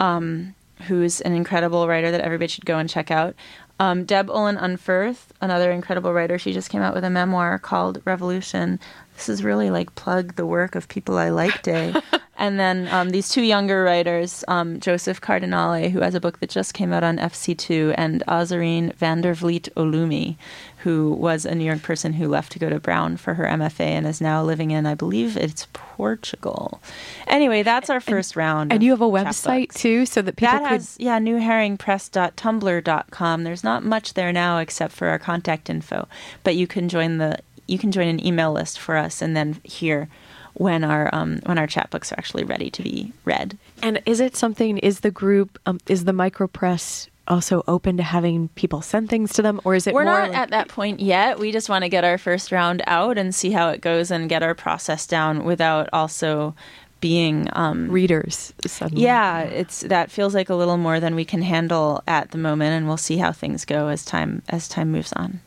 [0.00, 3.34] um, who's an incredible writer that everybody should go and check out.
[3.78, 8.02] Um, Deb Olin Unferth, another incredible writer, she just came out with a memoir called
[8.04, 8.78] Revolution.
[9.20, 11.94] This is really like plug the work of people I like day.
[12.38, 16.48] and then um, these two younger writers, um, Joseph Cardinale, who has a book that
[16.48, 20.38] just came out on FC2, and Azarine Vandervliet Olumi,
[20.78, 23.80] who was a New York person who left to go to Brown for her MFA
[23.80, 26.80] and is now living in, I believe it's Portugal.
[27.26, 28.72] Anyway, that's our first round.
[28.72, 30.70] And you have a website too, so that people That could.
[30.70, 33.44] has yeah, newherringpress.tumblr.com.
[33.44, 36.08] There's not much there now except for our contact info,
[36.42, 37.38] but you can join the
[37.70, 40.08] you can join an email list for us and then hear
[40.54, 43.56] when our um, when our chapbooks are actually ready to be read.
[43.82, 44.78] And is it something?
[44.78, 45.58] Is the group?
[45.66, 49.86] Um, is the micropress also open to having people send things to them, or is
[49.86, 51.38] it We're not like- at that point yet.
[51.38, 54.28] We just want to get our first round out and see how it goes and
[54.28, 56.56] get our process down without also
[57.00, 58.52] being um, readers?
[58.66, 59.04] Suddenly.
[59.04, 62.72] Yeah, it's that feels like a little more than we can handle at the moment,
[62.72, 65.40] and we'll see how things go as time as time moves on.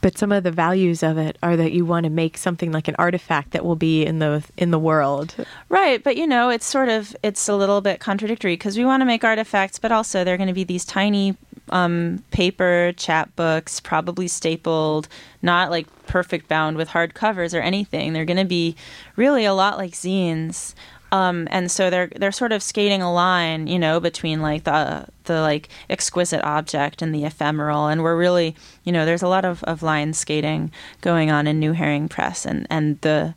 [0.00, 2.88] But some of the values of it are that you want to make something like
[2.88, 5.34] an artifact that will be in the in the world.
[5.68, 9.00] Right, but you know, it's sort of it's a little bit contradictory because we want
[9.00, 11.36] to make artifacts, but also they're going to be these tiny
[11.70, 15.08] um, paper chapbooks, probably stapled,
[15.42, 18.12] not like perfect bound with hard covers or anything.
[18.12, 18.76] They're going to be
[19.16, 20.74] really a lot like zines.
[21.12, 25.06] Um, and so they're they're sort of skating a line, you know, between like the
[25.24, 27.86] the like exquisite object and the ephemeral.
[27.86, 31.60] And we're really, you know, there's a lot of, of line skating going on in
[31.60, 33.34] New Herring Press, and and the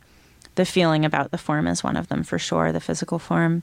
[0.56, 3.62] the feeling about the form is one of them for sure, the physical form.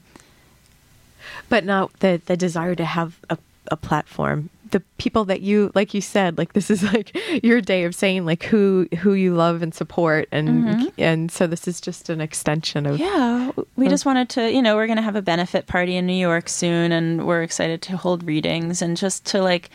[1.50, 3.38] but not the the desire to have a,
[3.70, 7.84] a platform the people that you like you said like this is like your day
[7.84, 12.10] of saying like who who you love and support and and so this is just
[12.10, 15.22] an extension of Yeah, we just wanted to, you know, we're going to have a
[15.22, 19.42] benefit party in New York soon, and we're excited to hold readings and just to
[19.42, 19.70] like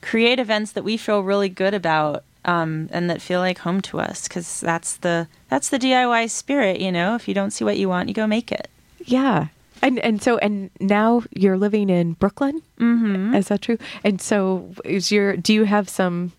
[0.00, 2.24] create events that we feel really good about.
[2.46, 6.78] Um, and that feel like home to us because that's the that's the DIY spirit,
[6.78, 7.14] you know.
[7.14, 8.68] If you don't see what you want, you go make it.
[9.00, 9.46] yeah
[9.84, 13.34] and and so and now you're living in brooklyn mm-hmm.
[13.34, 16.32] is that true and so is your do you have some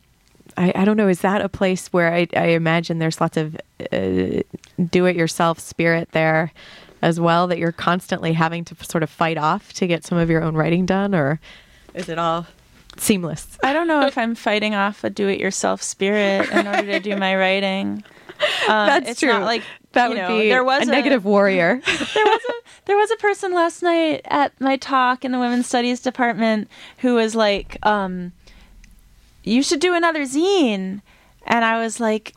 [0.57, 1.07] I, I don't know.
[1.07, 3.57] Is that a place where I, I imagine there's lots of
[3.91, 4.41] uh,
[4.89, 6.53] do-it-yourself spirit there
[7.01, 10.29] as well that you're constantly having to sort of fight off to get some of
[10.29, 11.39] your own writing done, or
[11.93, 12.47] is it all
[12.97, 13.57] seamless?
[13.63, 17.35] I don't know if I'm fighting off a do-it-yourself spirit in order to do my
[17.35, 18.03] writing.
[18.67, 19.29] Um, That's it's true.
[19.29, 19.63] Not like
[19.93, 21.81] that would know, be there was a negative warrior.
[21.85, 22.53] there was a
[22.85, 26.69] there was a person last night at my talk in the women's studies department
[26.99, 28.31] who was like, um,
[29.43, 31.01] "You should do another zine,"
[31.45, 32.33] and I was like,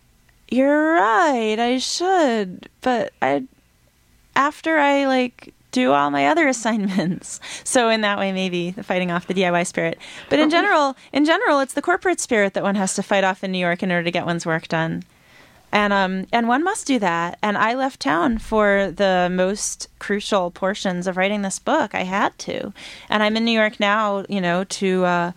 [0.51, 3.44] "You're right, I should," but I
[4.36, 7.40] after I like do all my other assignments.
[7.64, 9.99] So in that way, maybe the fighting off the DIY spirit.
[10.30, 13.44] But in general, in general, it's the corporate spirit that one has to fight off
[13.44, 15.03] in New York in order to get one's work done.
[15.71, 17.39] And um and one must do that.
[17.43, 21.95] And I left town for the most crucial portions of writing this book.
[21.95, 22.73] I had to.
[23.09, 25.33] And I'm in New York now, you know, to uh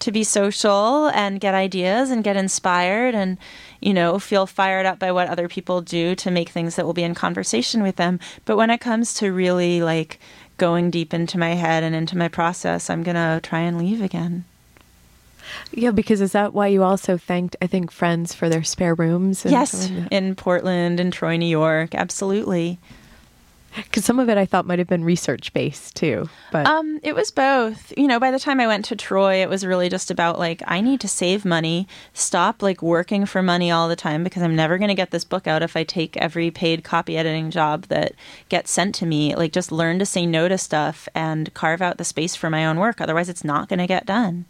[0.00, 3.38] to be social and get ideas and get inspired and
[3.80, 6.94] you know feel fired up by what other people do to make things that will
[6.94, 10.18] be in conversation with them but when it comes to really like
[10.56, 14.02] going deep into my head and into my process i'm going to try and leave
[14.02, 14.44] again
[15.72, 19.44] Yeah, because is that why you also thanked, I think, friends for their spare rooms?
[19.44, 22.78] yes in portland and troy new york absolutely
[23.76, 26.28] Because some of it I thought might have been research based too.
[26.50, 27.92] But Um, it was both.
[27.96, 30.60] You know, by the time I went to Troy, it was really just about like
[30.66, 34.56] I need to save money, stop like working for money all the time because I'm
[34.56, 37.84] never going to get this book out if I take every paid copy editing job
[37.84, 38.14] that
[38.48, 39.36] gets sent to me.
[39.36, 42.66] Like just learn to say no to stuff and carve out the space for my
[42.66, 43.00] own work.
[43.00, 44.46] Otherwise, it's not going to get done.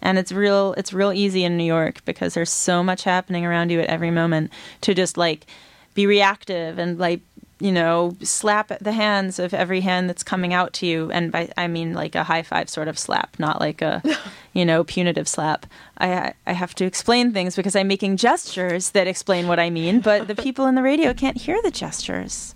[0.00, 3.70] And it's real it's real easy in New York because there's so much happening around
[3.70, 5.46] you at every moment to just like
[5.94, 7.20] be reactive and like
[7.60, 11.50] you know slap the hands of every hand that's coming out to you and by
[11.56, 14.00] I mean like a high five sort of slap not like a
[14.52, 15.66] you know punitive slap
[15.98, 20.00] I I have to explain things because I'm making gestures that explain what I mean
[20.00, 22.54] but the people in the radio can't hear the gestures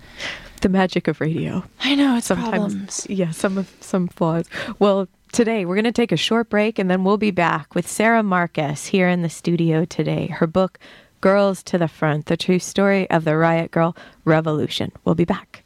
[0.63, 1.65] the magic of radio.
[1.81, 4.47] I know it's Sometimes, problems yeah, some of some flaws.
[4.79, 7.89] Well, today we're going to take a short break and then we'll be back with
[7.89, 10.27] Sara Marcus here in the studio today.
[10.27, 10.79] Her book,
[11.21, 14.93] Girls to the Front The True Story of the Riot Grrrl Revolution.
[15.05, 15.65] We'll be back.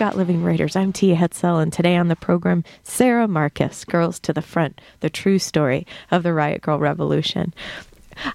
[0.00, 0.76] Got Living Writers.
[0.76, 5.10] I'm Tia Hetzel, and today on the program, Sara Marcus, Girls to the Front, the
[5.10, 7.52] true story of the Riot Grrrl Revolution.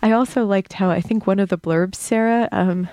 [0.04, 2.88] I also liked how I think one of the blurbs, Sara, um,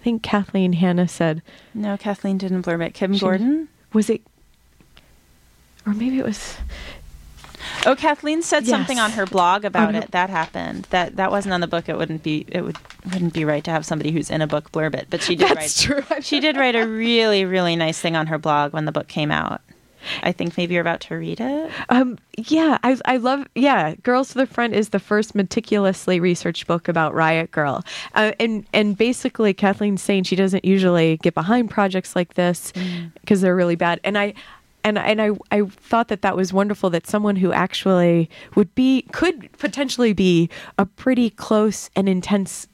[0.00, 1.40] I think Kathleen Hanna said,
[1.72, 4.20] no Kathleen didn't blurb it Kim She- Gordon was it,
[5.86, 6.58] or maybe it was,
[7.86, 10.10] Oh, Kathleen said something on her blog about her- it.
[10.12, 10.86] That happened.
[10.90, 11.88] That that wasn't on the book.
[11.88, 12.44] It wouldn't be.
[12.48, 12.76] It would
[13.12, 15.06] wouldn't be right to have somebody who's in a book blurb it.
[15.10, 16.06] But she did That's write.
[16.06, 16.16] true.
[16.22, 19.30] She did write a really really nice thing on her blog when the book came
[19.30, 19.60] out.
[20.22, 21.70] I think maybe you're about to read it.
[21.88, 26.66] Um, yeah, I, I love, yeah, Girls to the Front is the first meticulously researched
[26.66, 27.82] book about Riot Grrrl.
[28.14, 32.70] Uh, and, and basically, Kathleen's saying she doesn't usually get behind projects like this
[33.22, 33.98] because they're really bad.
[34.04, 34.34] And I,
[34.84, 39.02] and, and I, I thought that that was wonderful that someone who actually would be,
[39.12, 42.68] could potentially be a pretty close and intense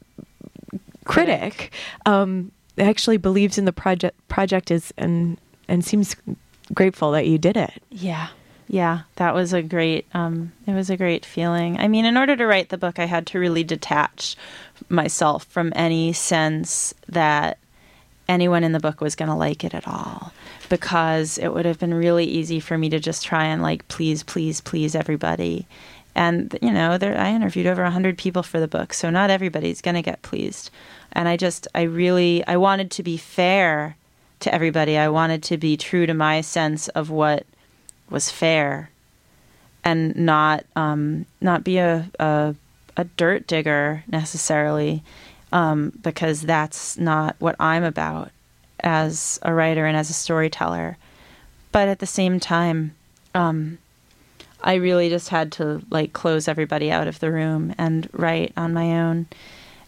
[1.05, 1.73] critic,
[2.07, 5.39] um, actually believes in the project, project is, and,
[5.69, 6.17] and seems
[6.75, 7.83] grateful that you did it.
[7.91, 8.29] Yeah.
[8.67, 11.77] Yeah, that was a great um it was a great feeling.
[11.81, 14.37] I mean, in order to write the book, I had to really detach
[14.89, 17.59] myself from any sense that
[18.29, 20.33] anyone in the book was going to like it at all
[20.71, 24.23] because it would have been really easy for me to just try and like please
[24.23, 25.67] please please everybody.
[26.15, 29.83] And you know, there I interviewed over 100 people for the book, so not everybody's
[29.83, 30.71] going to get pleased.
[31.13, 33.97] And I just I really I wanted to be fair
[34.41, 34.97] to everybody.
[34.97, 37.45] I wanted to be true to my sense of what
[38.09, 38.91] was fair,
[39.85, 42.55] and not um, not be a, a
[42.97, 45.03] a dirt digger necessarily,
[45.53, 48.31] um, because that's not what I'm about
[48.83, 50.97] as a writer and as a storyteller.
[51.73, 52.95] But at the same time,
[53.35, 53.79] um,
[54.63, 58.75] I really just had to like close everybody out of the room and write on
[58.75, 59.27] my own.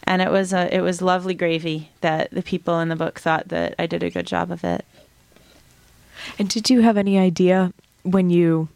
[0.05, 3.49] And it was a it was lovely gravy that the people in the book thought
[3.49, 4.85] that I did a good job of it.
[6.39, 7.73] And did you have any idea
[8.03, 8.69] when you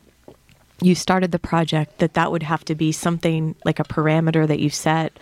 [0.82, 4.60] you started the project that that would have to be something like a parameter that
[4.60, 5.18] you set,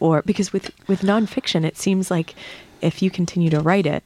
[0.00, 2.34] or because with with nonfiction it seems like
[2.82, 4.02] if you continue to write it,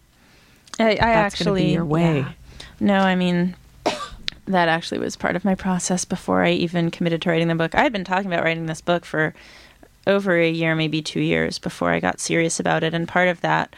[0.79, 2.19] I, I actually be your way.
[2.19, 2.33] yeah.
[2.81, 3.55] No, I mean
[4.47, 7.75] that actually was part of my process before I even committed to writing the book.
[7.75, 9.35] I had been talking about writing this book for
[10.07, 13.41] over a year, maybe two years before I got serious about it, and part of
[13.41, 13.75] that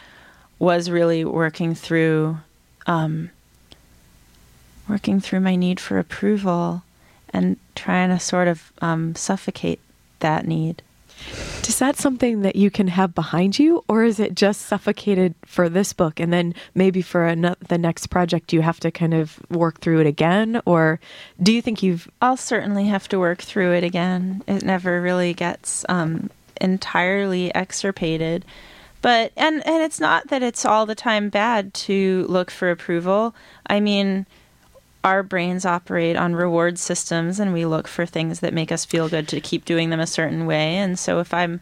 [0.59, 2.39] was really working through
[2.85, 3.29] um,
[4.87, 6.83] working through my need for approval
[7.31, 9.79] and trying to sort of um, suffocate
[10.19, 10.81] that need.
[11.67, 15.69] Is that something that you can have behind you, or is it just suffocated for
[15.69, 19.39] this book, and then maybe for ano- the next project you have to kind of
[19.49, 20.99] work through it again, or
[21.41, 22.09] do you think you've?
[22.21, 24.43] I'll certainly have to work through it again.
[24.47, 26.29] It never really gets um,
[26.61, 28.45] entirely extirpated.
[29.01, 33.35] But and and it's not that it's all the time bad to look for approval.
[33.67, 34.25] I mean,
[35.07, 39.07] our brains operate on reward systems and we look for things that make us feel
[39.07, 40.75] good to keep doing them a certain way.
[40.75, 41.61] And so if I'm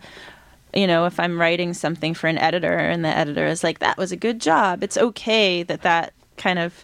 [0.73, 3.97] you know, if I'm writing something for an editor and the editor is like that
[3.97, 6.83] was a good job, it's okay that that kind of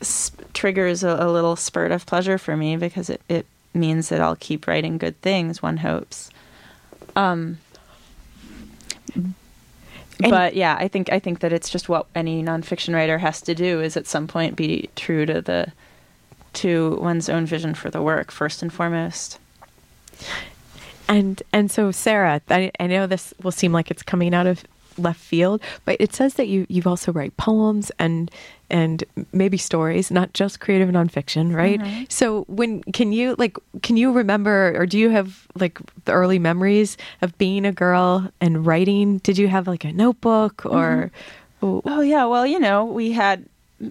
[0.00, 4.20] s- triggers a, a little spurt of pleasure for me because it, it means that
[4.20, 6.30] I'll keep writing good things, one hopes.
[7.14, 7.58] Um,
[10.22, 13.40] And- but yeah, I think I think that it's just what any nonfiction writer has
[13.42, 15.72] to do is at some point be true to the
[16.54, 19.38] to one's own vision for the work first and foremost.
[21.08, 24.64] And and so Sara, I, I know this will seem like it's coming out of
[25.00, 28.30] left field, but it says that you you've also write poems and
[28.70, 31.80] and maybe stories, not just creative nonfiction, right?
[31.80, 32.04] Mm-hmm.
[32.08, 36.38] So when can you like can you remember or do you have like the early
[36.38, 39.18] memories of being a girl and writing?
[39.18, 40.76] Did you have like a notebook mm-hmm.
[40.76, 41.10] or
[41.62, 43.46] oh, Oh yeah, well, you know, we had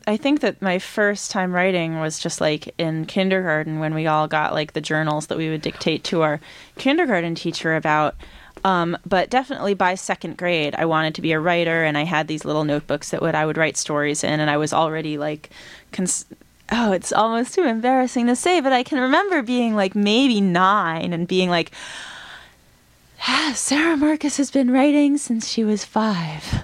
[0.05, 4.28] I think that my first time writing was just like in kindergarten when we all
[4.28, 6.39] got like the journals that we would dictate to our
[6.78, 8.16] kindergarten teacher about
[8.64, 12.28] um, but definitely by second grade, I wanted to be a writer, and I had
[12.28, 15.49] these little notebooks that would I would write stories in, and I was already like,
[15.91, 16.26] cons-
[16.72, 21.14] oh, it's almost too embarrassing to say, but I can remember being like maybe nine
[21.14, 21.72] and being like,
[23.28, 26.64] ah, Sara Marcus has been writing since she was five.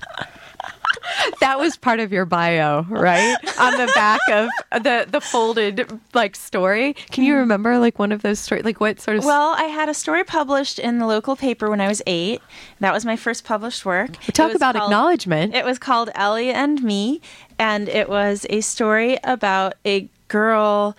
[1.39, 3.36] That was part of your bio, right?
[3.60, 4.49] On the back of
[4.84, 6.93] the the folded like story.
[7.12, 8.64] Can you remember like one of those stories?
[8.66, 11.82] Like what sort of Well, I had a story published in the local paper when
[11.82, 12.41] I was eight.
[12.80, 14.12] That was my first published work.
[14.28, 15.53] It talk about called- acknowledgement?
[15.56, 17.22] It was called Ellie and Me,
[17.60, 20.95] and it was a story about a girl,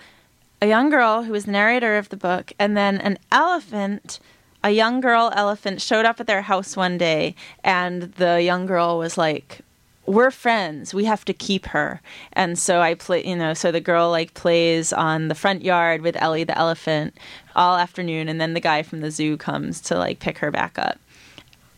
[0.61, 4.19] a young girl who was the narrator of the book, and then an elephant.
[4.63, 8.97] A young girl elephant showed up at their house one day, and the young girl
[8.97, 9.61] was like,
[10.07, 10.93] we're friends.
[10.93, 12.01] We have to keep her.
[12.33, 16.01] And so I play, you know, so the girl like plays on the front yard
[16.01, 17.17] with Ellie the elephant
[17.55, 20.79] all afternoon, and then the guy from the zoo comes to like pick her back
[20.79, 20.97] up.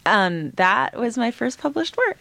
[0.06, 2.18] Um, that was my first published work.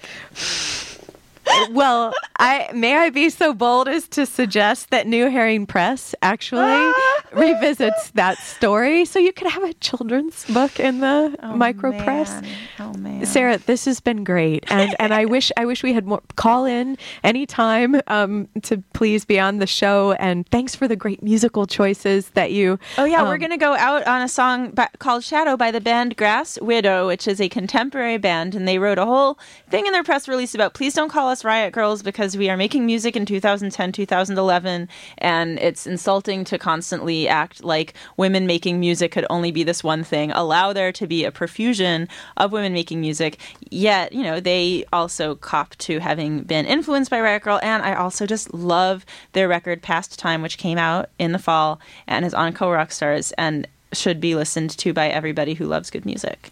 [1.71, 6.93] Well, I may I be so bold as to suggest that New Herring Press actually
[7.33, 12.31] revisits that story, so you could have a children's book in the micro press.
[12.41, 12.51] man.
[12.81, 16.07] Oh man, Sara, this has been great, and and I wish I wish we had
[16.07, 16.23] more.
[16.37, 21.23] Call in anytime um, to please be on the show, and thanks for the great
[21.23, 22.79] musical choices that you.
[22.97, 25.81] Oh yeah, we're um, gonna go out on a song by, called "Shadow" by the
[25.81, 29.39] band Grass Widow, which is a contemporary band, and they wrote a whole
[29.69, 32.57] thing in their press release about "Please don't call us Riot Grrrls because we are
[32.57, 39.13] making music in 2010, 2011, and it's insulting to constantly act like women making music
[39.13, 40.31] could only be this one thing.
[40.33, 43.39] Allow there to be a profusion of women making music.
[43.71, 47.95] Yet, you know, they also cop to having been influenced by Riot Grrrl, and I
[47.95, 52.35] also just love their record "Past Time," which came out in the fall and is
[52.35, 56.51] on Kill Rock Stars and should be listened to by everybody who loves good music.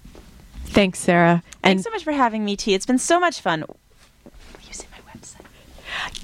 [0.64, 2.74] Thanks, Sara, and Thanks so much for having me, T.
[2.74, 3.64] It's been so much fun.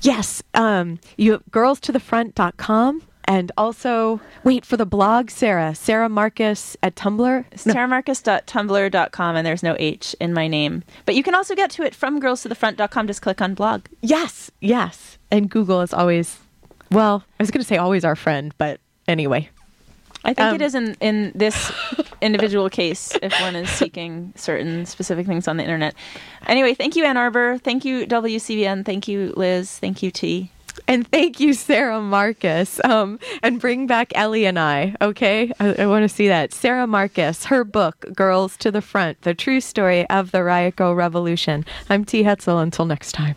[0.02, 0.26] Using my website.
[0.26, 0.42] Yes.
[0.54, 5.74] Um, you girlstothefront.com and also wait for the blog, Sara.
[5.74, 7.66] Sara Marcus at Tumblr.
[7.66, 10.82] No, SaraMarcus.tumblr.com, and there's no H in my name.
[11.06, 13.06] But you can also get to it from girls to the girlstothefront.com.
[13.06, 13.86] Just click on blog.
[14.00, 15.18] yes, yes.
[15.30, 16.38] And Google is always,
[16.90, 19.48] well, I was going to say always our friend, but anyway.
[20.24, 21.72] I think Um, it is in, in this
[22.20, 25.94] individual case if one is seeking certain specific things on the internet.
[26.46, 27.58] Anyway, thank you, Ann Arbor.
[27.58, 28.84] Thank you, WCBN.
[28.84, 29.78] Thank you, Liz.
[29.78, 30.50] Thank you, T.
[30.88, 32.80] And thank you, Sara Marcus.
[32.84, 35.52] Um, and bring back Ellie and I, okay?
[35.60, 36.52] I, I want to see that.
[36.52, 41.64] Sara Marcus, her book, Girls to the Front The True Story of the Grrrl Revolution.
[41.90, 42.22] I'm T.
[42.24, 42.62] Hetzel.
[42.62, 43.36] Until next time.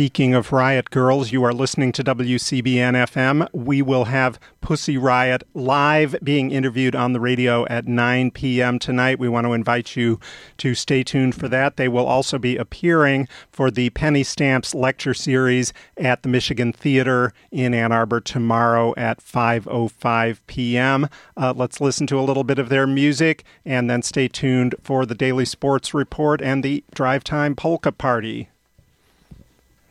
[0.00, 3.46] Speaking of Riot Grrrls, you are listening to WCBN FM.
[3.52, 8.78] We will have Pussy Riot live being interviewed on the radio at 9 p.m.
[8.78, 9.18] tonight.
[9.18, 10.18] We want to invite you
[10.56, 11.76] to stay tuned for that.
[11.76, 17.34] They will also be appearing for the Penny Stamps lecture series at the Michigan Theater
[17.50, 21.10] in Ann Arbor tomorrow at 5:05 p.m.
[21.36, 25.04] Uh, let's listen to a little bit of their music and then stay tuned for
[25.04, 28.48] the Daily Sports Report and the Drive Time Polka Party.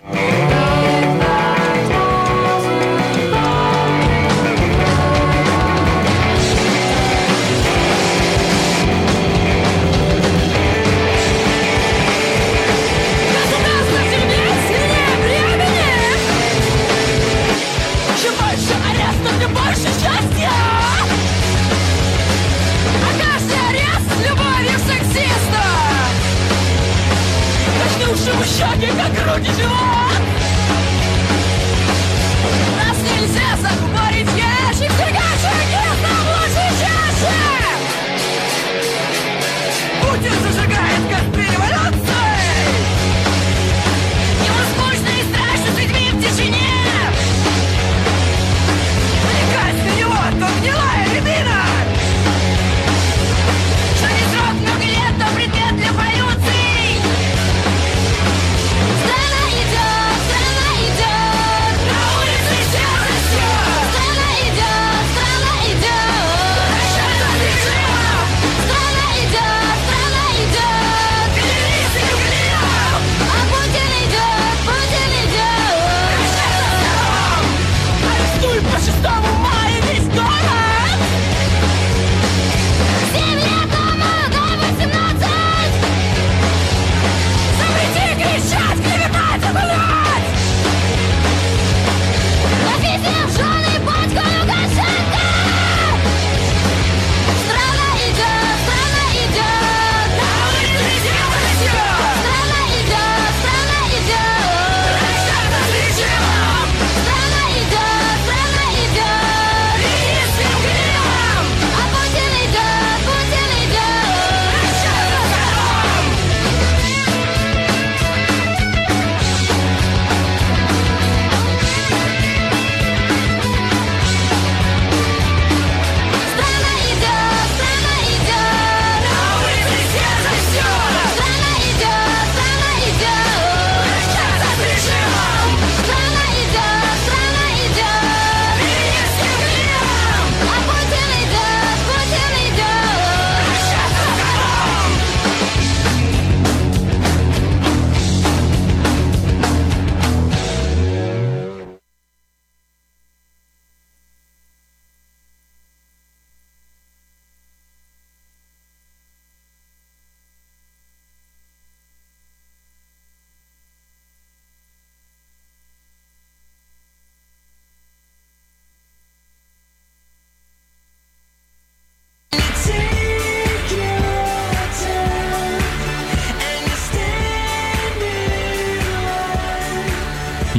[0.01, 0.11] Чем
[18.33, 20.59] больше арестов, тем больше счастья
[28.30, 30.09] 消費者計画のは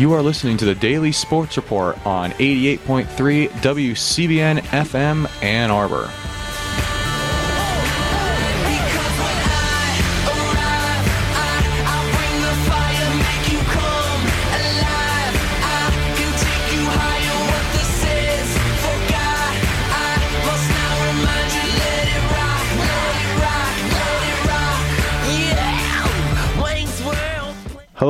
[0.00, 6.10] You are listening to the Daily Sports Report on 88.3 WCBN FM Ann Arbor.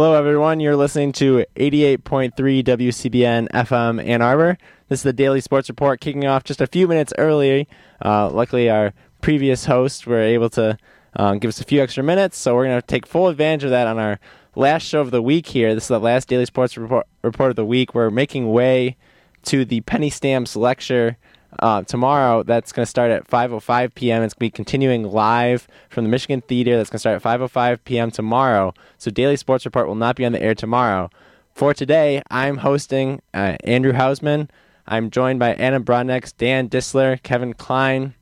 [0.00, 0.60] Hello, everyone.
[0.60, 4.56] You're listening to 88.3 WCBN FM Ann Arbor.
[4.88, 7.68] This is the Daily Sports Report kicking off just a few minutes early.
[8.02, 10.78] Uh, luckily, our previous hosts were able to
[11.16, 13.70] um, give us a few extra minutes, so we're going to take full advantage of
[13.72, 14.18] that on our
[14.56, 15.74] last show of the week here.
[15.74, 17.94] This is the last Daily Sports Report, report of the week.
[17.94, 18.96] We're making way
[19.42, 21.18] to the Penny Stamps lecture
[21.58, 22.42] uh, tomorrow.
[22.42, 24.22] That's going to start at 5:05 p.m.
[24.22, 26.76] It's going to be continuing live from the Michigan Theater.
[26.76, 28.10] That's going to start at 5:05 p.m.
[28.10, 28.74] tomorrow.
[28.98, 31.10] So Daily Sports Report will not be on the air tomorrow.
[31.52, 34.48] For today, I'm hosting uh, Andrew Hausman.
[34.86, 38.14] I'm joined by Anna Brodnex, Dan Disler, Kevin Klein,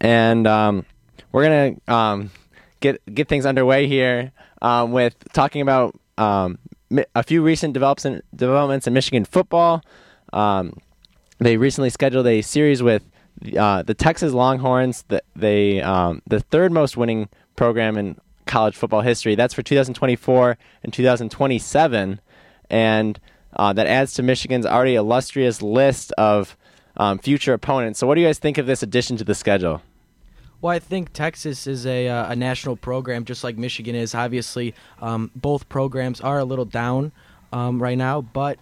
[0.00, 0.86] and um,
[1.32, 2.30] we're gonna um,
[2.80, 4.32] get get things underway here
[4.62, 6.58] um, with talking about um,
[7.14, 9.82] a few recent develops developments in Michigan football.
[10.32, 10.78] Um,
[11.38, 13.04] they recently scheduled a series with
[13.56, 15.04] uh, the Texas Longhorns.
[15.08, 19.34] The, they um, the third most winning program in college football history.
[19.34, 22.20] That's for 2024 and 2027,
[22.70, 23.20] and
[23.54, 26.56] uh, that adds to Michigan's already illustrious list of
[26.96, 28.00] um, future opponents.
[28.00, 29.82] So, what do you guys think of this addition to the schedule?
[30.60, 34.12] Well, I think Texas is a, uh, a national program, just like Michigan is.
[34.12, 37.12] Obviously, um, both programs are a little down
[37.52, 38.58] um, right now, but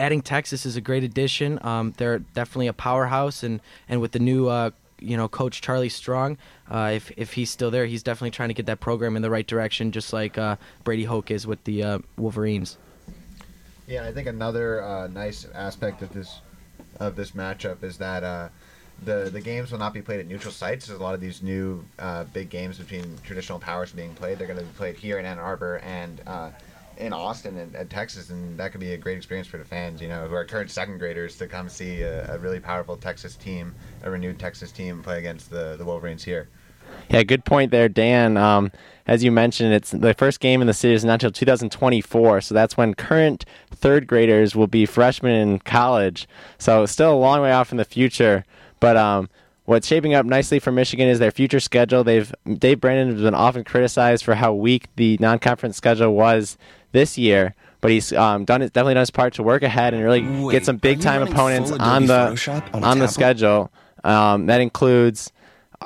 [0.00, 1.58] adding Texas is a great addition.
[1.62, 5.88] Um, they're definitely a powerhouse, and, and with the new uh, you know coach Charlie
[5.88, 6.38] Strong,
[6.70, 9.30] uh, if if he's still there, he's definitely trying to get that program in the
[9.30, 12.78] right direction, just like uh, Brady Hoke is with the uh, Wolverines.
[13.86, 16.40] Yeah, I think another uh, nice aspect of this
[16.98, 18.48] of this matchup is that uh,
[19.04, 20.86] the the games will not be played at neutral sites.
[20.86, 24.38] There's a lot of these new uh, big games between traditional powers being played.
[24.38, 26.50] They're going to be played here in Ann Arbor and uh,
[27.00, 30.00] in Austin and, Texas, and that could be a great experience for the fans.
[30.00, 33.36] You know, who are current second graders to come see a, a really powerful Texas
[33.36, 36.48] team, a renewed Texas team play against the the Wolverines here.
[37.08, 38.36] Yeah, good point there, Dan.
[38.36, 38.70] Um,
[39.06, 42.54] as you mentioned, it's the first game in the city is not until 2024, so
[42.54, 46.28] that's when current third graders will be freshmen in college.
[46.58, 48.44] So still a long way off in the future.
[48.78, 49.28] But um,
[49.64, 52.04] what's shaping up nicely for Michigan is their future schedule.
[52.04, 56.56] They've Dave Brandon has been often criticized for how weak the non-conference schedule was
[56.92, 57.54] this year.
[57.80, 60.52] But he's um, done it, definitely done his part to work ahead and really Wait,
[60.52, 63.72] get some big time opponents on the Photoshop on on, the schedule.
[64.04, 65.32] Um, that includes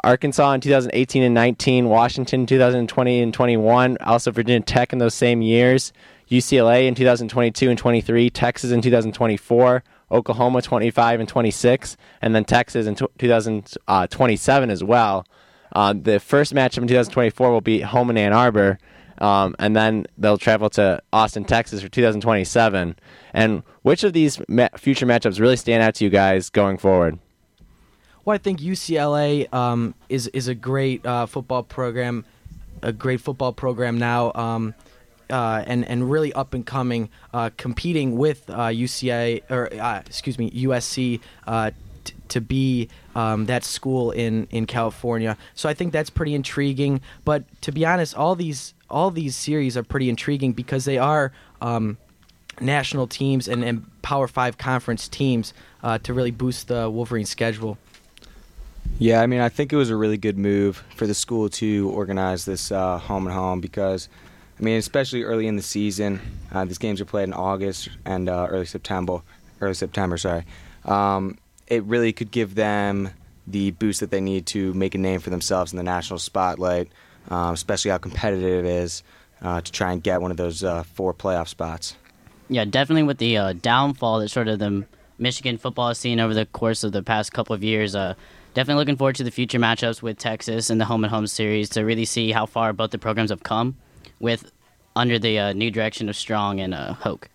[0.03, 5.15] Arkansas in 2018 and 19, Washington in 2020 and 21, also Virginia Tech in those
[5.15, 5.93] same years,
[6.29, 12.87] UCLA in 2022 and 23, Texas in 2024, Oklahoma 25 and 26, and then Texas
[12.87, 15.27] in 2027 as well.
[15.73, 18.79] Uh, the first matchup in 2024 will be home in Ann Arbor,
[19.19, 22.97] um, and then they'll travel to Austin, Texas for 2027.
[23.33, 27.19] And which of these ma- future matchups really stand out to you guys going forward?
[28.25, 32.25] Well, I think UCLA um, is is a great uh, football program,
[32.83, 34.75] a great football program now, um,
[35.29, 40.39] uh, and and really up and coming, uh, competing with uh, UCA or uh, excuse
[40.39, 41.21] me USC.
[41.47, 41.71] Uh,
[42.29, 47.01] to be um, that school in, in California, so I think that's pretty intriguing.
[47.25, 51.33] But to be honest, all these all these series are pretty intriguing because they are
[51.61, 51.97] um,
[52.61, 57.79] national teams and, and Power Five conference teams uh, to really boost the Wolverine schedule.
[58.99, 61.91] Yeah, I mean, I think it was a really good move for the school to
[61.91, 64.09] organize this uh, home and home because,
[64.61, 66.21] I mean, especially early in the season,
[66.53, 69.23] uh, these games are played in August and uh, early September.
[69.61, 70.45] Early September, sorry.
[70.85, 73.11] Um, it really could give them
[73.47, 76.89] the boost that they need to make a name for themselves in the national spotlight,
[77.29, 79.03] um, especially how competitive it is
[79.43, 81.97] uh, to try and get one of those uh, four playoff spots.
[82.49, 84.85] Yeah, definitely with the uh, downfall that sort of the
[85.19, 87.95] Michigan football has seen over the course of the past couple of years.
[87.95, 88.15] Uh,
[88.53, 91.69] definitely looking forward to the future matchups with Texas and the home and home series
[91.71, 93.77] to really see how far both the programs have come
[94.21, 94.51] with
[94.97, 97.29] under the uh, new direction of Strong and uh, Hoke.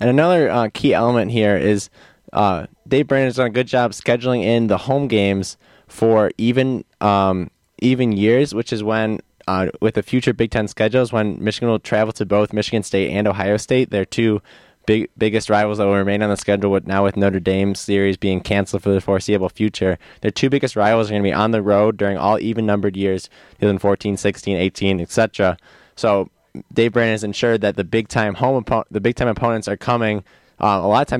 [0.00, 1.88] And another uh, key element here is
[2.32, 7.50] uh, Dave Brandon's done a good job scheduling in the home games for even um,
[7.80, 11.78] even years, which is when uh, with the future Big Ten schedules, when Michigan will
[11.78, 13.90] travel to both Michigan State and Ohio State.
[13.90, 14.42] They're two
[14.86, 16.70] big biggest rivals that will remain on the schedule.
[16.70, 20.76] With now with Notre Dame series being canceled for the foreseeable future, their two biggest
[20.76, 23.28] rivals are going to be on the road during all even numbered years,
[23.60, 25.56] 2014, 16, 18, etc.
[25.96, 26.30] So
[26.72, 30.24] Dave Brandon has ensured that the big time home the big time opponents are coming.
[30.60, 31.12] Uh, a lot of times